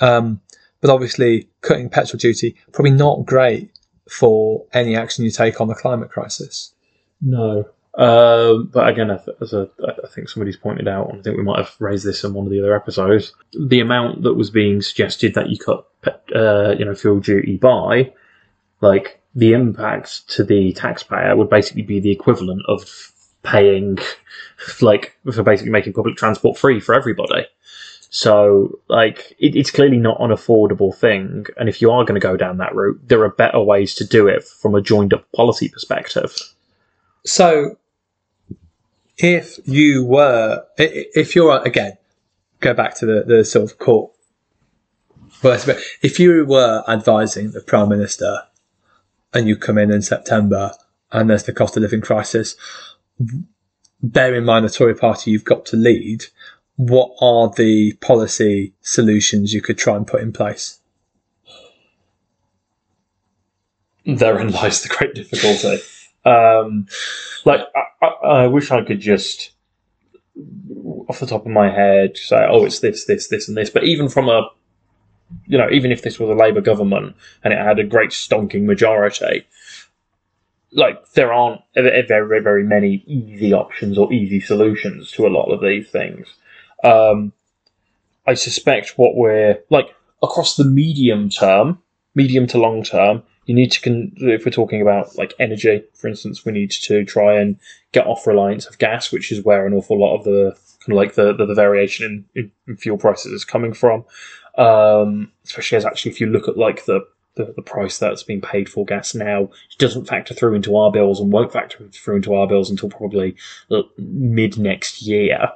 Um, 0.00 0.40
but 0.80 0.90
obviously, 0.90 1.48
cutting 1.60 1.88
petrol 1.88 2.18
duty 2.18 2.56
probably 2.72 2.92
not 2.92 3.26
great 3.26 3.70
for 4.08 4.64
any 4.72 4.96
action 4.96 5.24
you 5.24 5.30
take 5.30 5.60
on 5.60 5.68
the 5.68 5.74
climate 5.74 6.10
crisis. 6.10 6.72
No, 7.20 7.68
um, 7.98 8.70
but 8.72 8.88
again, 8.88 9.10
as 9.10 9.52
a, 9.52 9.68
I 9.84 10.06
think 10.06 10.28
somebody's 10.28 10.56
pointed 10.56 10.86
out, 10.86 11.10
and 11.10 11.18
I 11.18 11.22
think 11.22 11.36
we 11.36 11.42
might 11.42 11.58
have 11.58 11.74
raised 11.80 12.06
this 12.06 12.22
in 12.22 12.32
one 12.32 12.46
of 12.46 12.52
the 12.52 12.60
other 12.60 12.76
episodes, 12.76 13.32
the 13.58 13.80
amount 13.80 14.22
that 14.22 14.34
was 14.34 14.50
being 14.50 14.80
suggested 14.82 15.34
that 15.34 15.50
you 15.50 15.58
cut, 15.58 15.84
uh, 16.32 16.76
you 16.78 16.84
know, 16.84 16.94
fuel 16.94 17.18
duty 17.18 17.56
by, 17.56 18.12
like 18.80 19.20
the 19.34 19.52
impact 19.52 20.28
to 20.30 20.44
the 20.44 20.72
taxpayer 20.74 21.34
would 21.36 21.50
basically 21.50 21.82
be 21.82 21.98
the 21.98 22.12
equivalent 22.12 22.62
of 22.68 23.12
paying, 23.42 23.98
like, 24.80 25.18
for 25.32 25.42
basically 25.42 25.72
making 25.72 25.92
public 25.92 26.16
transport 26.16 26.56
free 26.56 26.78
for 26.78 26.94
everybody. 26.94 27.46
So, 28.10 28.78
like, 28.86 29.34
it, 29.40 29.56
it's 29.56 29.72
clearly 29.72 29.98
not 29.98 30.20
an 30.20 30.30
affordable 30.30 30.94
thing. 30.94 31.46
And 31.56 31.68
if 31.68 31.82
you 31.82 31.90
are 31.90 32.04
going 32.04 32.18
to 32.18 32.24
go 32.24 32.36
down 32.36 32.58
that 32.58 32.76
route, 32.76 33.00
there 33.08 33.24
are 33.24 33.30
better 33.30 33.60
ways 33.60 33.96
to 33.96 34.06
do 34.06 34.28
it 34.28 34.44
from 34.44 34.76
a 34.76 34.80
joined 34.80 35.12
up 35.12 35.30
policy 35.32 35.68
perspective. 35.68 36.36
So, 37.26 37.76
if 39.18 39.58
you 39.64 40.04
were, 40.04 40.64
if 40.78 41.34
you're 41.34 41.60
again, 41.62 41.98
go 42.60 42.74
back 42.74 42.94
to 42.96 43.06
the, 43.06 43.24
the 43.26 43.44
sort 43.44 43.70
of 43.70 43.78
court. 43.78 44.12
If 46.02 46.18
you 46.18 46.44
were 46.46 46.82
advising 46.88 47.52
the 47.52 47.60
prime 47.60 47.88
minister, 47.88 48.42
and 49.32 49.46
you 49.46 49.56
come 49.56 49.78
in 49.78 49.90
in 49.90 50.02
September, 50.02 50.72
and 51.12 51.28
there's 51.28 51.44
the 51.44 51.52
cost 51.52 51.76
of 51.76 51.82
living 51.82 52.00
crisis, 52.00 52.56
bear 54.02 54.34
in 54.34 54.44
mind 54.44 54.64
the 54.64 54.70
Tory 54.70 54.94
party 54.94 55.30
you've 55.30 55.44
got 55.44 55.66
to 55.66 55.76
lead. 55.76 56.26
What 56.76 57.10
are 57.20 57.50
the 57.56 57.94
policy 57.94 58.74
solutions 58.80 59.52
you 59.52 59.60
could 59.60 59.78
try 59.78 59.96
and 59.96 60.06
put 60.06 60.22
in 60.22 60.32
place? 60.32 60.80
Therein 64.06 64.52
lies 64.52 64.82
the 64.82 64.88
great 64.88 65.14
difficulty. 65.14 65.82
Um, 66.24 66.86
like, 67.44 67.60
I, 67.74 68.06
I, 68.06 68.08
I 68.42 68.46
wish 68.46 68.70
I 68.70 68.82
could 68.82 69.00
just, 69.00 69.52
off 71.08 71.20
the 71.20 71.26
top 71.26 71.46
of 71.46 71.52
my 71.52 71.70
head, 71.70 72.16
say, 72.16 72.46
oh, 72.48 72.64
it's 72.64 72.80
this, 72.80 73.06
this, 73.06 73.28
this, 73.28 73.48
and 73.48 73.56
this. 73.56 73.70
But 73.70 73.84
even 73.84 74.08
from 74.08 74.28
a, 74.28 74.48
you 75.46 75.58
know, 75.58 75.68
even 75.70 75.92
if 75.92 76.02
this 76.02 76.18
was 76.18 76.30
a 76.30 76.34
Labour 76.34 76.60
government 76.60 77.16
and 77.44 77.52
it 77.52 77.58
had 77.58 77.78
a 77.78 77.84
great 77.84 78.10
stonking 78.10 78.64
majority, 78.64 79.46
like, 80.72 81.12
there 81.12 81.32
aren't 81.32 81.62
very, 81.74 82.02
very, 82.06 82.40
very 82.40 82.64
many 82.64 83.02
easy 83.06 83.54
options 83.54 83.96
or 83.96 84.12
easy 84.12 84.40
solutions 84.40 85.10
to 85.12 85.26
a 85.26 85.28
lot 85.28 85.50
of 85.50 85.62
these 85.62 85.88
things. 85.88 86.26
Um, 86.84 87.32
I 88.26 88.34
suspect 88.34 88.98
what 88.98 89.16
we're, 89.16 89.60
like, 89.70 89.94
across 90.22 90.56
the 90.56 90.64
medium 90.64 91.30
term, 91.30 91.78
medium 92.14 92.46
to 92.48 92.58
long 92.58 92.82
term, 92.82 93.22
you 93.48 93.54
need 93.54 93.72
to 93.72 93.80
con- 93.80 94.12
if 94.18 94.44
we're 94.44 94.52
talking 94.52 94.82
about 94.82 95.16
like 95.16 95.34
energy 95.40 95.82
for 95.94 96.06
instance 96.06 96.44
we 96.44 96.52
need 96.52 96.70
to 96.70 97.04
try 97.04 97.34
and 97.34 97.58
get 97.92 98.06
off 98.06 98.26
reliance 98.26 98.66
of 98.66 98.78
gas 98.78 99.10
which 99.10 99.32
is 99.32 99.44
where 99.44 99.66
an 99.66 99.72
awful 99.72 99.98
lot 99.98 100.14
of 100.16 100.24
the 100.24 100.56
kind 100.80 100.92
of 100.92 100.96
like 100.96 101.14
the, 101.14 101.34
the, 101.34 101.46
the 101.46 101.54
variation 101.54 102.26
in, 102.34 102.50
in, 102.66 102.76
fuel 102.76 102.98
prices 102.98 103.32
is 103.32 103.44
coming 103.44 103.72
from. 103.72 104.04
Um, 104.56 105.32
especially 105.44 105.76
as 105.76 105.84
actually 105.84 106.12
if 106.12 106.20
you 106.20 106.26
look 106.26 106.48
at 106.48 106.56
like 106.56 106.84
the, 106.86 107.06
the 107.36 107.52
the 107.54 107.62
price 107.62 107.98
that's 107.98 108.24
being 108.24 108.40
paid 108.40 108.68
for 108.68 108.84
gas 108.84 109.14
now 109.14 109.42
it 109.42 109.78
doesn't 109.78 110.06
factor 110.08 110.34
through 110.34 110.54
into 110.54 110.76
our 110.76 110.90
bills 110.90 111.20
and 111.20 111.30
won't 111.30 111.52
factor 111.52 111.86
through 111.92 112.16
into 112.16 112.34
our 112.34 112.48
bills 112.48 112.68
until 112.68 112.90
probably 112.90 113.36
uh, 113.70 113.82
mid 113.98 114.58
next 114.58 115.02
year. 115.02 115.52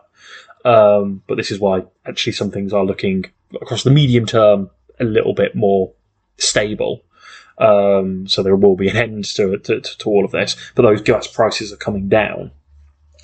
Um, 0.64 1.22
but 1.26 1.36
this 1.36 1.50
is 1.50 1.58
why 1.58 1.84
actually 2.06 2.34
some 2.34 2.52
things 2.52 2.72
are 2.72 2.84
looking 2.84 3.24
across 3.60 3.82
the 3.82 3.90
medium 3.90 4.26
term 4.26 4.70
a 5.00 5.04
little 5.04 5.34
bit 5.34 5.56
more 5.56 5.92
stable 6.38 7.02
um, 7.58 8.26
so 8.26 8.42
there 8.42 8.56
will 8.56 8.76
be 8.76 8.88
an 8.88 8.96
end 8.96 9.24
to, 9.36 9.58
to, 9.58 9.80
to 9.80 10.08
all 10.08 10.24
of 10.24 10.30
this. 10.30 10.56
But 10.74 10.82
those 10.82 11.02
gas 11.02 11.26
prices 11.26 11.72
are 11.72 11.76
coming 11.76 12.08
down. 12.08 12.50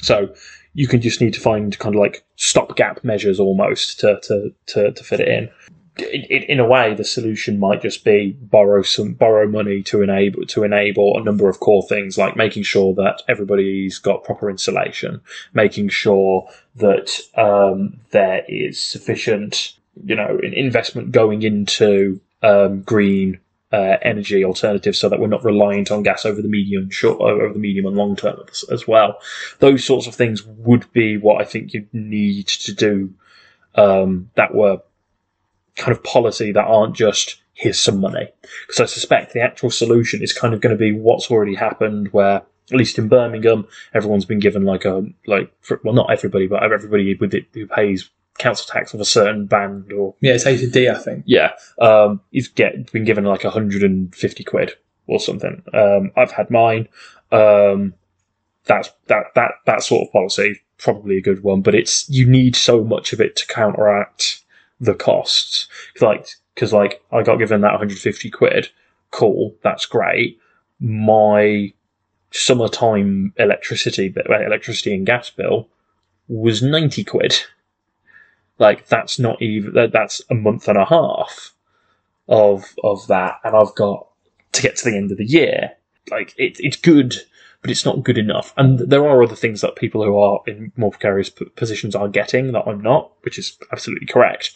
So 0.01 0.35
you 0.75 0.87
can 0.87 1.01
just 1.01 1.21
need 1.21 1.35
to 1.35 1.41
find 1.41 1.77
kind 1.79 1.95
of 1.95 2.01
like 2.01 2.25
stopgap 2.37 3.03
measures 3.03 3.41
almost 3.41 4.01
to, 4.01 4.21
to, 4.23 4.55
to, 4.67 4.93
to 4.93 5.05
fit 5.05 5.21
it 5.21 5.29
in. 5.29 5.51
In, 5.99 6.43
in. 6.45 6.61
a 6.61 6.67
way, 6.67 6.95
the 6.95 7.03
solution 7.03 7.59
might 7.59 7.83
just 7.83 8.05
be 8.05 8.37
borrow 8.41 8.83
some 8.83 9.15
borrow 9.15 9.49
money 9.49 9.83
to 9.83 10.01
enable 10.01 10.47
to 10.47 10.63
enable 10.63 11.19
a 11.19 11.25
number 11.25 11.49
of 11.49 11.59
core 11.59 11.83
things 11.89 12.17
like 12.17 12.37
making 12.37 12.63
sure 12.63 12.95
that 12.95 13.23
everybody's 13.27 13.99
got 13.99 14.23
proper 14.23 14.49
insulation, 14.49 15.21
making 15.55 15.89
sure 15.89 16.49
that 16.77 17.19
um, 17.35 17.99
there 18.13 18.45
is 18.47 18.81
sufficient 18.81 19.75
you 20.05 20.15
know 20.15 20.39
investment 20.41 21.11
going 21.11 21.43
into 21.43 22.21
um, 22.45 22.83
green 22.83 23.41
uh, 23.73 23.97
energy 24.03 24.45
alternatives 24.45 24.99
so 24.99 25.09
that 25.09 25.21
we're 25.21 25.27
not 25.27 25.45
reliant 25.45 25.91
on 25.91 26.03
gas 26.03 26.25
over 26.25 26.41
the 26.41 26.49
medium 26.49 26.89
short 26.91 27.21
over 27.21 27.53
the 27.53 27.59
medium 27.59 27.87
and 27.87 27.97
long 27.97 28.17
term 28.17 28.41
as, 28.51 28.65
as, 28.71 28.89
well. 28.89 29.19
Those 29.59 29.85
sorts 29.85 30.07
of 30.07 30.15
things 30.15 30.43
would 30.45 30.91
be 30.93 31.19
what 31.19 31.41
I 31.41 31.45
think 31.45 31.75
you 31.75 31.87
need 31.93 32.47
to 32.49 32.73
do 32.73 33.13
um, 33.75 34.31
that 34.37 34.55
were 34.55 34.81
kind 35.77 35.93
of 35.93 36.03
policy 36.03 36.51
that 36.53 36.65
aren't 36.65 36.97
just 36.97 37.41
here's 37.53 37.79
some 37.79 38.01
money. 38.01 38.29
Because 38.67 38.81
I 38.81 38.87
suspect 38.87 39.33
the 39.33 39.43
actual 39.43 39.71
solution 39.71 40.23
is 40.23 40.33
kind 40.33 40.55
of 40.55 40.61
going 40.61 40.75
to 40.75 40.79
be 40.79 40.93
what's 40.93 41.31
already 41.31 41.55
happened 41.55 42.09
where 42.13 42.43
at 42.71 42.77
least 42.77 42.99
in 42.99 43.09
Birmingham, 43.09 43.67
everyone's 43.95 44.27
been 44.27 44.41
given 44.41 44.65
like 44.65 44.85
a 44.85 45.05
like 45.27 45.53
for, 45.61 45.81
well 45.85 45.95
not 45.95 46.11
everybody, 46.11 46.47
but 46.47 46.63
everybody 46.63 47.15
with 47.15 47.35
it 47.35 47.47
who 47.53 47.67
pays 47.67 48.11
council 48.39 48.67
tax 48.73 48.95
of 48.95 49.01
a 49.01 49.05
certain 49.05 49.47
band 49.47 49.93
or 49.93 50.15
yeah, 50.21 50.35
it's 50.35 50.47
A 50.47 50.57
to 50.57 50.69
D, 50.69 50.89
I 50.89 50.99
think. 50.99 51.25
Yeah, 51.27 51.53
um, 51.81 52.21
he's 52.31 52.49
get 52.49 52.91
been 52.93 53.05
given 53.05 53.25
like 53.25 53.43
hundred 53.43 53.83
and 53.83 54.15
fifty 54.15 54.45
quid 54.45 54.73
or 55.07 55.21
something. 55.21 55.63
Um, 55.75 56.13
I've 56.17 56.33
had 56.33 56.51
mine. 56.51 56.89
Um, 57.33 57.95
that's 58.65 58.91
that 59.07 59.27
that 59.35 59.53
that 59.67 59.83
sort 59.83 60.07
of 60.07 60.13
policy 60.13 60.61
probably 60.79 61.19
a 61.19 61.23
good 61.23 61.43
one, 61.43 61.61
but 61.61 61.75
it's 61.75 62.09
you 62.09 62.27
need 62.27 62.57
so 62.57 62.83
much 62.83 63.13
of 63.13 63.21
it 63.21 63.37
to 63.37 63.47
counteract 63.47 64.43
the 64.81 64.95
costs. 64.95 65.69
Like 66.01 66.29
because 66.55 66.73
like 66.73 67.03
I 67.13 67.23
got 67.23 67.37
given 67.37 67.61
that 67.61 67.73
150 67.73 68.31
quid. 68.31 68.69
Cool, 69.11 69.55
that's 69.63 69.87
great. 69.87 70.39
My 70.81 71.73
summertime 72.31 73.33
electricity 73.37 74.15
electricity 74.17 74.95
and 74.95 75.07
gas 75.07 75.31
bill 75.31 75.69
was 76.29 76.63
90 76.63 77.05
quid 77.05 77.37
like 78.59 78.87
that's 78.89 79.19
not 79.19 79.41
even 79.41 79.91
that's 79.91 80.21
a 80.31 80.35
month 80.35 80.69
and 80.69 80.79
a 80.79 80.85
half 80.85 81.53
of 82.29 82.75
of 82.85 83.07
that 83.07 83.39
and 83.45 83.57
i've 83.57 83.75
got 83.75 84.07
to 84.53 84.63
get 84.63 84.77
to 84.77 84.91
the 84.91 84.97
end 84.97 85.11
of 85.11 85.19
the 85.19 85.25
year 85.25 85.73
like 86.11 86.35
it, 86.37 86.57
it's 86.61 86.77
good 86.77 87.15
but 87.63 87.71
it's 87.71 87.85
not 87.85 88.05
good 88.05 88.19
enough 88.19 88.53
and 88.57 88.79
there 88.79 89.07
are 89.07 89.23
other 89.23 89.37
things 89.37 89.61
that 89.61 89.77
people 89.77 90.05
who 90.05 90.17
are 90.17 90.41
in 90.47 90.73
more 90.77 90.91
precarious 90.91 91.31
positions 91.31 91.95
are 91.95 92.09
getting 92.09 92.53
that 92.53 92.67
i'm 92.67 92.81
not 92.81 93.13
which 93.23 93.39
is 93.39 93.59
absolutely 93.73 94.07
correct 94.07 94.53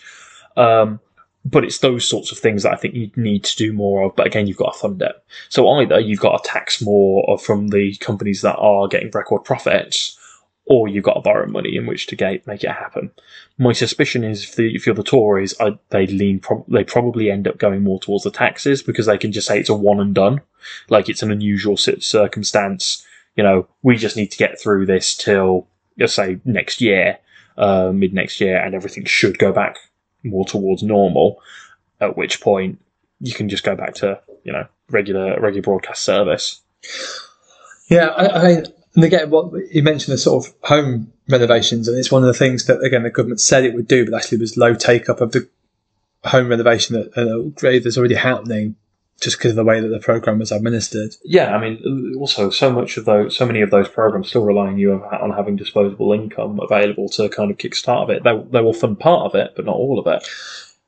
um, 0.57 1.01
but 1.45 1.65
it's 1.65 1.79
those 1.79 2.09
sorts 2.09 2.31
of 2.31 2.39
things 2.39 2.63
that 2.63 2.73
I 2.73 2.77
think 2.77 2.95
you 2.95 3.11
need 3.17 3.45
to 3.45 3.57
do 3.57 3.73
more 3.73 4.05
of. 4.05 4.17
But 4.17 4.27
again, 4.27 4.47
you've 4.47 4.57
got 4.57 4.75
to 4.75 4.79
fund 4.79 5.03
it. 5.03 5.13
So 5.49 5.69
either 5.69 5.99
you've 5.99 6.21
got 6.21 6.43
to 6.43 6.49
tax 6.49 6.81
more 6.81 7.37
from 7.39 7.69
the 7.69 7.97
companies 7.97 8.43
that 8.43 8.57
are 8.57 8.87
getting 8.89 9.11
record 9.11 9.45
profits, 9.45 10.19
or 10.67 10.89
you've 10.89 11.05
got 11.05 11.15
to 11.15 11.21
borrow 11.21 11.47
money 11.47 11.77
in 11.77 11.87
which 11.87 12.07
to 12.07 12.17
get, 12.17 12.47
make 12.47 12.63
it 12.63 12.71
happen. 12.71 13.11
My 13.59 13.73
suspicion 13.73 14.23
is 14.23 14.45
if, 14.45 14.57
the, 14.57 14.75
if 14.75 14.87
you're 14.87 14.95
the 14.95 15.03
Tories, 15.03 15.55
I, 15.61 15.79
they 15.91 16.07
lean 16.07 16.39
pro- 16.39 16.65
they 16.69 16.85
probably 16.85 17.31
end 17.31 17.49
up 17.49 17.59
going 17.59 17.83
more 17.83 17.99
towards 17.99 18.25
the 18.25 18.31
taxes 18.31 18.83
because 18.83 19.07
they 19.07 19.19
can 19.19 19.33
just 19.33 19.49
say 19.49 19.59
it's 19.59 19.69
a 19.69 19.75
one 19.75 20.01
and 20.01 20.15
done, 20.15 20.41
like 20.89 21.09
it's 21.09 21.23
an 21.23 21.33
unusual 21.33 21.77
circumstance. 21.77 23.05
You 23.37 23.43
know, 23.43 23.67
we 23.83 23.97
just 23.97 24.17
need 24.17 24.31
to 24.31 24.39
get 24.39 24.61
through 24.61 24.87
this 24.87 25.17
till 25.17 25.67
let's 25.99 26.15
say 26.15 26.41
next 26.45 26.81
year, 26.81 27.19
uh, 27.57 27.91
mid 27.93 28.15
next 28.15 28.41
year, 28.41 28.57
and 28.57 28.75
everything 28.75 29.05
should 29.05 29.39
go 29.39 29.53
back 29.53 29.77
more 30.23 30.45
towards 30.45 30.83
normal. 30.83 31.43
At 32.01 32.17
which 32.17 32.41
point 32.41 32.81
you 33.21 33.35
can 33.35 33.49
just 33.49 33.65
go 33.65 33.75
back 33.75 33.95
to 33.95 34.21
you 34.45 34.53
know 34.53 34.67
regular 34.91 35.41
regular 35.41 35.63
broadcast 35.63 36.05
service. 36.05 36.61
Yeah, 37.89 38.07
I, 38.07 38.49
I 38.49 38.63
and 38.95 39.05
again, 39.05 39.31
what 39.31 39.53
you 39.71 39.83
mentioned 39.83 40.13
the 40.13 40.19
sort 40.19 40.47
of 40.47 40.55
home 40.63 41.13
renovations, 41.29 41.89
and 41.89 41.99
it's 41.99 42.13
one 42.13 42.23
of 42.23 42.27
the 42.27 42.35
things 42.35 42.67
that 42.67 42.81
again 42.83 43.03
the 43.03 43.11
government 43.11 43.41
said 43.41 43.65
it 43.65 43.75
would 43.75 43.89
do, 43.89 44.05
but 44.05 44.15
actually 44.15 44.39
was 44.39 44.57
low 44.57 44.75
take 44.75 45.09
up 45.09 45.21
of 45.21 45.33
the 45.33 45.49
home 46.25 46.49
renovation 46.49 46.97
that 46.97 47.17
uh, 47.17 47.81
that's 47.83 47.99
already 47.99 48.15
happening 48.15 48.77
just 49.21 49.39
because 49.39 49.53
of 49.53 49.57
the 49.57 49.65
way 49.65 49.81
that 49.81 49.89
the 49.89 50.01
program 50.01 50.41
was 50.41 50.51
administered. 50.51 51.15
Yeah, 51.25 51.55
I 51.55 51.61
mean, 51.61 52.17
also 52.19 52.51
so 52.51 52.73
much 52.73 52.97
of 52.97 53.05
those, 53.05 53.37
so 53.37 53.47
many 53.47 53.61
of 53.61 53.71
those 53.71 53.89
programs 53.89 54.29
still 54.29 54.45
rely 54.45 54.67
on 54.67 54.79
you 54.79 54.93
on 54.93 55.31
having 55.31 55.57
disposable 55.57 56.13
income 56.13 56.61
available 56.61 57.09
to 57.11 57.29
kind 57.29 57.51
of 57.51 57.57
kickstart 57.57 58.11
it. 58.11 58.25
They 58.25 58.37
they 58.51 58.61
will 58.61 58.73
fund 58.73 58.99
part 59.01 59.27
of 59.27 59.35
it, 59.35 59.53
but 59.57 59.65
not 59.65 59.77
all 59.77 59.99
of 59.99 60.07
it. 60.07 60.29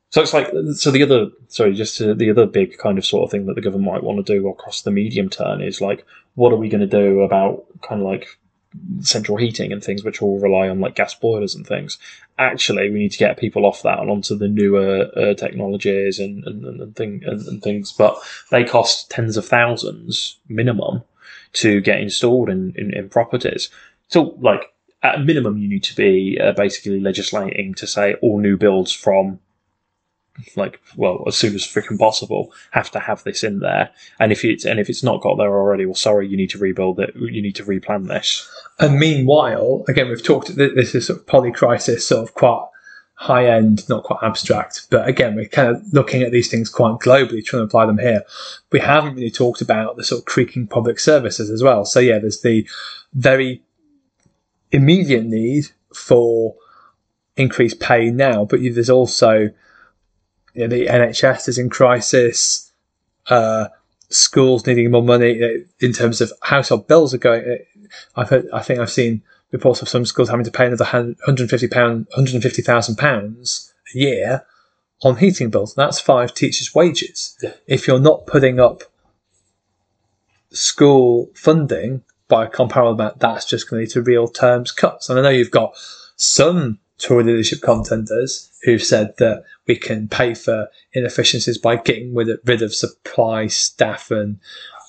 So 0.09 0.21
it's 0.21 0.33
like 0.33 0.51
so 0.75 0.91
the 0.91 1.03
other 1.03 1.29
sorry, 1.47 1.73
just 1.73 1.97
the 1.97 2.29
other 2.29 2.45
big 2.45 2.77
kind 2.77 2.97
of 2.97 3.05
sort 3.05 3.23
of 3.23 3.31
thing 3.31 3.47
that 3.47 3.55
the 3.55 3.61
government 3.61 3.91
might 3.91 4.03
want 4.03 4.25
to 4.25 4.33
do 4.33 4.47
across 4.47 4.81
the 4.81 4.91
medium 4.91 5.29
term 5.29 5.61
is 5.61 5.81
like 5.81 6.05
what 6.35 6.53
are 6.53 6.57
we 6.57 6.69
going 6.69 6.81
to 6.81 6.87
do 6.87 7.21
about 7.21 7.65
kind 7.81 8.01
of 8.01 8.07
like 8.07 8.27
central 9.01 9.37
heating 9.37 9.71
and 9.71 9.83
things 9.83 10.03
which 10.03 10.21
all 10.21 10.39
rely 10.39 10.67
on 10.67 10.79
like 10.81 10.95
gas 10.95 11.15
boilers 11.15 11.55
and 11.55 11.65
things. 11.65 11.97
Actually, 12.37 12.89
we 12.89 12.99
need 12.99 13.11
to 13.11 13.17
get 13.17 13.37
people 13.37 13.65
off 13.65 13.81
that 13.83 13.99
and 13.99 14.09
onto 14.09 14.35
the 14.35 14.47
newer 14.47 15.09
uh, 15.15 15.33
technologies 15.33 16.19
and 16.19 16.43
and, 16.45 16.65
and, 16.65 16.95
thing, 16.95 17.21
and, 17.25 17.45
and 17.47 17.61
things, 17.61 17.93
but 17.93 18.17
they 18.51 18.63
cost 18.63 19.09
tens 19.09 19.37
of 19.37 19.45
thousands 19.45 20.37
minimum 20.49 21.03
to 21.53 21.79
get 21.81 22.01
installed 22.01 22.49
in, 22.49 22.73
in, 22.75 22.93
in 22.93 23.09
properties. 23.09 23.69
So, 24.09 24.35
like 24.41 24.73
at 25.03 25.23
minimum, 25.23 25.57
you 25.57 25.69
need 25.69 25.83
to 25.85 25.95
be 25.95 26.39
uh, 26.41 26.51
basically 26.51 26.99
legislating 26.99 27.73
to 27.75 27.87
say 27.87 28.15
all 28.21 28.39
new 28.39 28.57
builds 28.57 28.91
from 28.91 29.39
like 30.55 30.81
well 30.95 31.23
as 31.27 31.35
soon 31.35 31.55
as 31.55 31.63
freaking 31.63 31.97
possible 31.97 32.51
have 32.71 32.91
to 32.91 32.99
have 32.99 33.23
this 33.23 33.43
in 33.43 33.59
there 33.59 33.89
and 34.19 34.31
if 34.31 34.43
it's 34.43 34.65
and 34.65 34.79
if 34.79 34.89
it's 34.89 35.03
not 35.03 35.21
got 35.21 35.37
there 35.37 35.53
already 35.55 35.85
well 35.85 35.95
sorry 35.95 36.27
you 36.27 36.35
need 36.35 36.49
to 36.49 36.57
rebuild 36.57 36.99
it 36.99 37.15
you 37.15 37.41
need 37.41 37.55
to 37.55 37.63
replan 37.63 38.07
this 38.07 38.49
and 38.79 38.99
meanwhile 38.99 39.83
again 39.87 40.09
we've 40.09 40.23
talked 40.23 40.53
this 40.55 40.93
is 40.93 41.07
sort 41.07 41.19
of 41.19 41.25
poly 41.25 41.51
crisis 41.51 42.05
sort 42.07 42.21
of 42.21 42.33
quite 42.33 42.65
high 43.15 43.47
end, 43.47 43.87
not 43.89 44.03
quite 44.03 44.19
abstract. 44.23 44.87
But 44.89 45.07
again, 45.07 45.35
we're 45.35 45.47
kind 45.47 45.69
of 45.69 45.81
looking 45.93 46.21
at 46.21 46.31
these 46.31 46.51
things 46.51 46.69
quite 46.69 46.99
globally, 46.99 47.43
trying 47.43 47.61
to 47.61 47.65
apply 47.65 47.85
them 47.85 47.97
here. 47.97 48.23
We 48.71 48.79
haven't 48.79 49.15
really 49.15 49.31
talked 49.31 49.61
about 49.61 49.95
the 49.95 50.03
sort 50.03 50.19
of 50.19 50.25
creaking 50.25 50.67
public 50.67 50.99
services 50.99 51.49
as 51.49 51.63
well. 51.63 51.85
So 51.85 51.99
yeah, 51.99 52.19
there's 52.19 52.41
the 52.41 52.67
very 53.13 53.63
immediate 54.71 55.25
need 55.25 55.67
for 55.93 56.55
increased 57.37 57.79
pay 57.79 58.11
now, 58.11 58.45
but 58.45 58.59
there's 58.61 58.89
also 58.89 59.49
you 60.55 60.67
know, 60.67 60.75
the 60.75 60.87
NHS 60.87 61.47
is 61.49 61.57
in 61.57 61.69
crisis. 61.69 62.71
Uh, 63.27 63.67
schools 64.09 64.65
needing 64.65 64.91
more 64.91 65.03
money 65.03 65.65
in 65.79 65.93
terms 65.93 66.21
of 66.21 66.31
household 66.43 66.87
bills 66.87 67.13
are 67.13 67.19
going. 67.19 67.43
uh, 67.43 67.89
I've 68.15 68.29
heard, 68.29 68.47
I 68.51 68.61
think 68.61 68.79
I've 68.79 68.91
seen 68.91 69.21
reports 69.51 69.81
of 69.81 69.89
some 69.89 70.05
schools 70.05 70.29
having 70.29 70.45
to 70.45 70.51
pay 70.51 70.67
another 70.67 70.85
150 70.85 71.67
pound, 71.67 72.07
150,000 72.15 72.95
pounds 72.95 73.73
a 73.93 73.97
year 73.97 74.45
on 75.03 75.17
heating 75.17 75.49
bills. 75.49 75.75
That's 75.75 75.99
five 75.99 76.33
teachers' 76.33 76.73
wages. 76.73 77.37
Yeah. 77.41 77.53
If 77.67 77.87
you're 77.87 77.99
not 77.99 78.25
putting 78.25 78.59
up 78.59 78.83
school 80.51 81.29
funding 81.35 82.03
by 82.27 82.45
a 82.45 82.49
comparable 82.49 82.93
amount, 82.93 83.19
that's 83.19 83.45
just 83.45 83.69
going 83.69 83.81
to 83.81 83.85
lead 83.85 83.93
to 83.93 84.01
real 84.01 84.27
terms 84.27 84.71
cuts. 84.71 85.09
And 85.09 85.19
I 85.19 85.21
know 85.21 85.29
you've 85.29 85.51
got 85.51 85.75
some 86.15 86.79
Tory 86.97 87.25
leadership 87.25 87.61
contenders 87.61 88.51
who've 88.63 88.81
said 88.81 89.15
that 89.17 89.43
we 89.67 89.75
can 89.75 90.07
pay 90.07 90.33
for 90.33 90.67
inefficiencies 90.93 91.57
by 91.57 91.75
getting 91.77 92.13
rid 92.13 92.29
of, 92.29 92.39
rid 92.45 92.61
of 92.61 92.73
supply 92.73 93.47
staff 93.47 94.11
and 94.11 94.39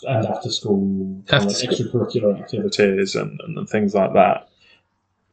and 0.03 0.27
after 0.27 0.51
school, 0.51 1.23
after 1.31 1.51
school. 1.51 1.71
extracurricular 1.71 2.39
activities 2.41 3.15
and, 3.15 3.41
and 3.41 3.69
things 3.69 3.95
like 3.95 4.13
that. 4.13 4.49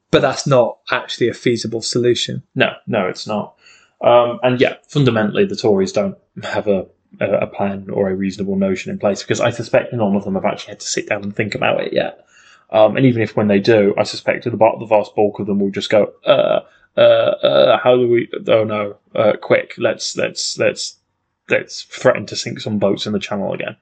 but 0.10 0.22
that's 0.22 0.48
not 0.48 0.78
actually 0.92 1.28
a 1.28 1.34
feasible 1.34 1.82
solution. 1.82 2.44
No, 2.56 2.74
no, 2.88 3.08
it's 3.08 3.28
not. 3.28 3.56
Um, 4.02 4.40
and 4.44 4.62
yeah, 4.62 4.76
fundamentally, 4.88 5.46
the 5.46 5.56
Tories 5.56 5.92
don't 5.92 6.18
have 6.44 6.68
a, 6.68 6.86
a, 7.20 7.32
a 7.42 7.48
plan 7.48 7.90
or 7.90 8.10
a 8.10 8.16
reasonable 8.16 8.56
notion 8.56 8.92
in 8.92 9.00
place 9.00 9.24
because 9.24 9.42
I 9.42 9.50
suspect 9.50 9.94
none 9.94 10.16
of 10.16 10.24
them 10.24 10.36
have 10.36 10.46
actually 10.46 10.72
had 10.72 10.80
to 10.82 10.88
sit 10.88 11.10
down 11.10 11.24
and 11.24 11.36
think 11.36 11.56
about 11.56 11.82
it 11.82 11.94
yet. 11.94 12.26
Um, 12.70 12.96
and 12.96 13.06
even 13.06 13.22
if 13.22 13.36
when 13.36 13.48
they 13.48 13.60
do, 13.60 13.94
I 13.98 14.04
suspect 14.04 14.46
the, 14.46 14.52
the 14.52 14.86
vast 14.88 15.16
bulk 15.16 15.40
of 15.40 15.48
them 15.48 15.60
will 15.60 15.72
just 15.72 15.90
go, 15.90 16.14
uh, 16.26 16.62
uh, 16.98 17.02
uh, 17.02 17.80
how 17.80 17.96
do 17.96 18.08
we? 18.08 18.30
Oh 18.48 18.64
no, 18.64 18.98
uh, 19.16 19.34
quick, 19.42 19.74
let's 19.78 20.16
let's 20.18 20.58
let's 20.58 20.98
let's 21.50 21.84
threaten 21.84 22.26
to 22.28 22.36
sink 22.36 22.60
some 22.60 22.80
boats 22.80 23.06
in 23.06 23.14
the 23.14 23.20
channel 23.20 23.54
again. 23.54 23.78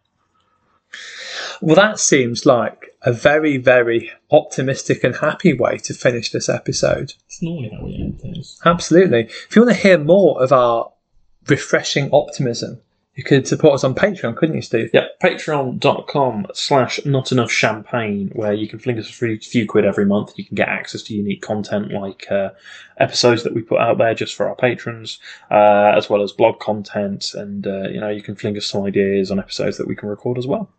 Well, 1.62 1.76
that 1.76 2.00
seems 2.00 2.46
like 2.46 2.96
a 3.04 3.14
very, 3.14 3.58
very 3.58 4.12
optimistic 4.32 5.04
and 5.04 5.16
happy 5.16 5.54
way 5.54 5.78
to 5.80 5.94
finish 5.94 6.32
this 6.32 6.50
episode. 6.50 7.14
It's 7.28 7.42
normally 7.42 7.70
how 7.70 7.86
we 7.86 7.96
end 7.96 8.20
things. 8.20 8.60
Absolutely. 8.66 9.22
If 9.22 9.56
you 9.56 9.64
want 9.64 9.76
to 9.76 9.82
hear 9.82 9.98
more 9.98 10.42
of 10.42 10.52
our 10.52 10.92
refreshing 11.48 12.10
optimism, 12.12 12.82
you 13.16 13.24
could 13.26 13.46
support 13.46 13.74
us 13.74 13.84
on 13.84 13.94
Patreon, 13.94 14.38
couldn't 14.38 14.56
you, 14.56 14.62
Steve? 14.62 14.90
Yeah, 14.94 15.08
patreon.com 15.22 16.48
slash 16.54 17.06
not 17.06 17.34
enough 17.34 17.52
champagne, 17.52 18.30
where 18.34 18.54
you 18.54 18.70
can 18.70 18.80
fling 18.80 18.98
us 18.98 19.10
a 19.10 19.14
few, 19.14 19.38
few 19.38 19.68
quid 19.68 19.84
every 19.84 20.06
month. 20.06 20.34
You 20.38 20.46
can 20.46 20.56
get 20.56 20.70
access 20.70 21.04
to 21.04 21.14
unique 21.14 21.42
content 21.42 21.92
like 21.92 22.32
uh, 22.32 22.52
episodes 22.98 23.44
that 23.44 23.54
we 23.54 23.64
put 23.64 23.80
out 23.80 23.98
there 23.98 24.14
just 24.14 24.34
for 24.34 24.48
our 24.48 24.56
patrons, 24.56 25.20
uh, 25.50 25.92
as 25.96 26.10
well 26.10 26.22
as 26.22 26.32
blog 26.32 26.60
content. 26.60 27.34
And, 27.34 27.68
uh, 27.68 27.90
you 27.90 28.00
know, 28.00 28.08
you 28.08 28.22
can 28.22 28.36
fling 28.36 28.56
us 28.56 28.66
some 28.66 28.86
ideas 28.86 29.30
on 29.30 29.40
episodes 29.40 29.78
that 29.78 29.88
we 29.88 29.96
can 29.96 30.08
record 30.08 30.38
as 30.38 30.48
well. 30.48 30.70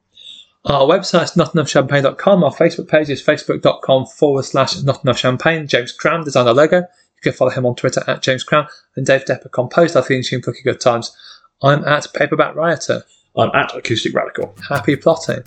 Our 0.65 0.87
website 0.87 1.25
is 1.25 1.33
notenoughchampagne.com. 1.33 2.45
Our 2.45 2.55
Facebook 2.55 2.89
page 2.89 3.11
is 3.11 3.23
facebook.com 3.23 4.07
forward 4.07 4.45
slash 4.45 4.81
not 4.83 5.05
enough 5.05 5.19
champagne. 5.19 5.67
James 5.67 5.93
Cram 5.93 6.25
designed 6.25 6.49
our 6.49 6.55
logo. 6.55 6.77
You 6.79 7.21
can 7.23 7.33
follow 7.33 7.51
him 7.51 7.67
on 7.67 7.75
Twitter 7.75 8.03
at 8.07 8.23
James 8.23 8.43
Cram. 8.43 8.69
And 8.97 9.05
Dave 9.05 9.27
Depper 9.27 9.51
composed 9.51 9.97
our 9.97 10.03
theme 10.03 10.23
tune, 10.23 10.41
Cookie 10.41 10.63
Good 10.63 10.81
Times. 10.81 11.15
I'm 11.63 11.85
at 11.85 12.07
Paperback 12.15 12.55
Rioter. 12.55 13.05
I'm 13.37 13.51
at 13.55 13.75
Acoustic 13.75 14.15
Radical. 14.15 14.55
Happy 14.69 14.97
plotting. 14.97 15.43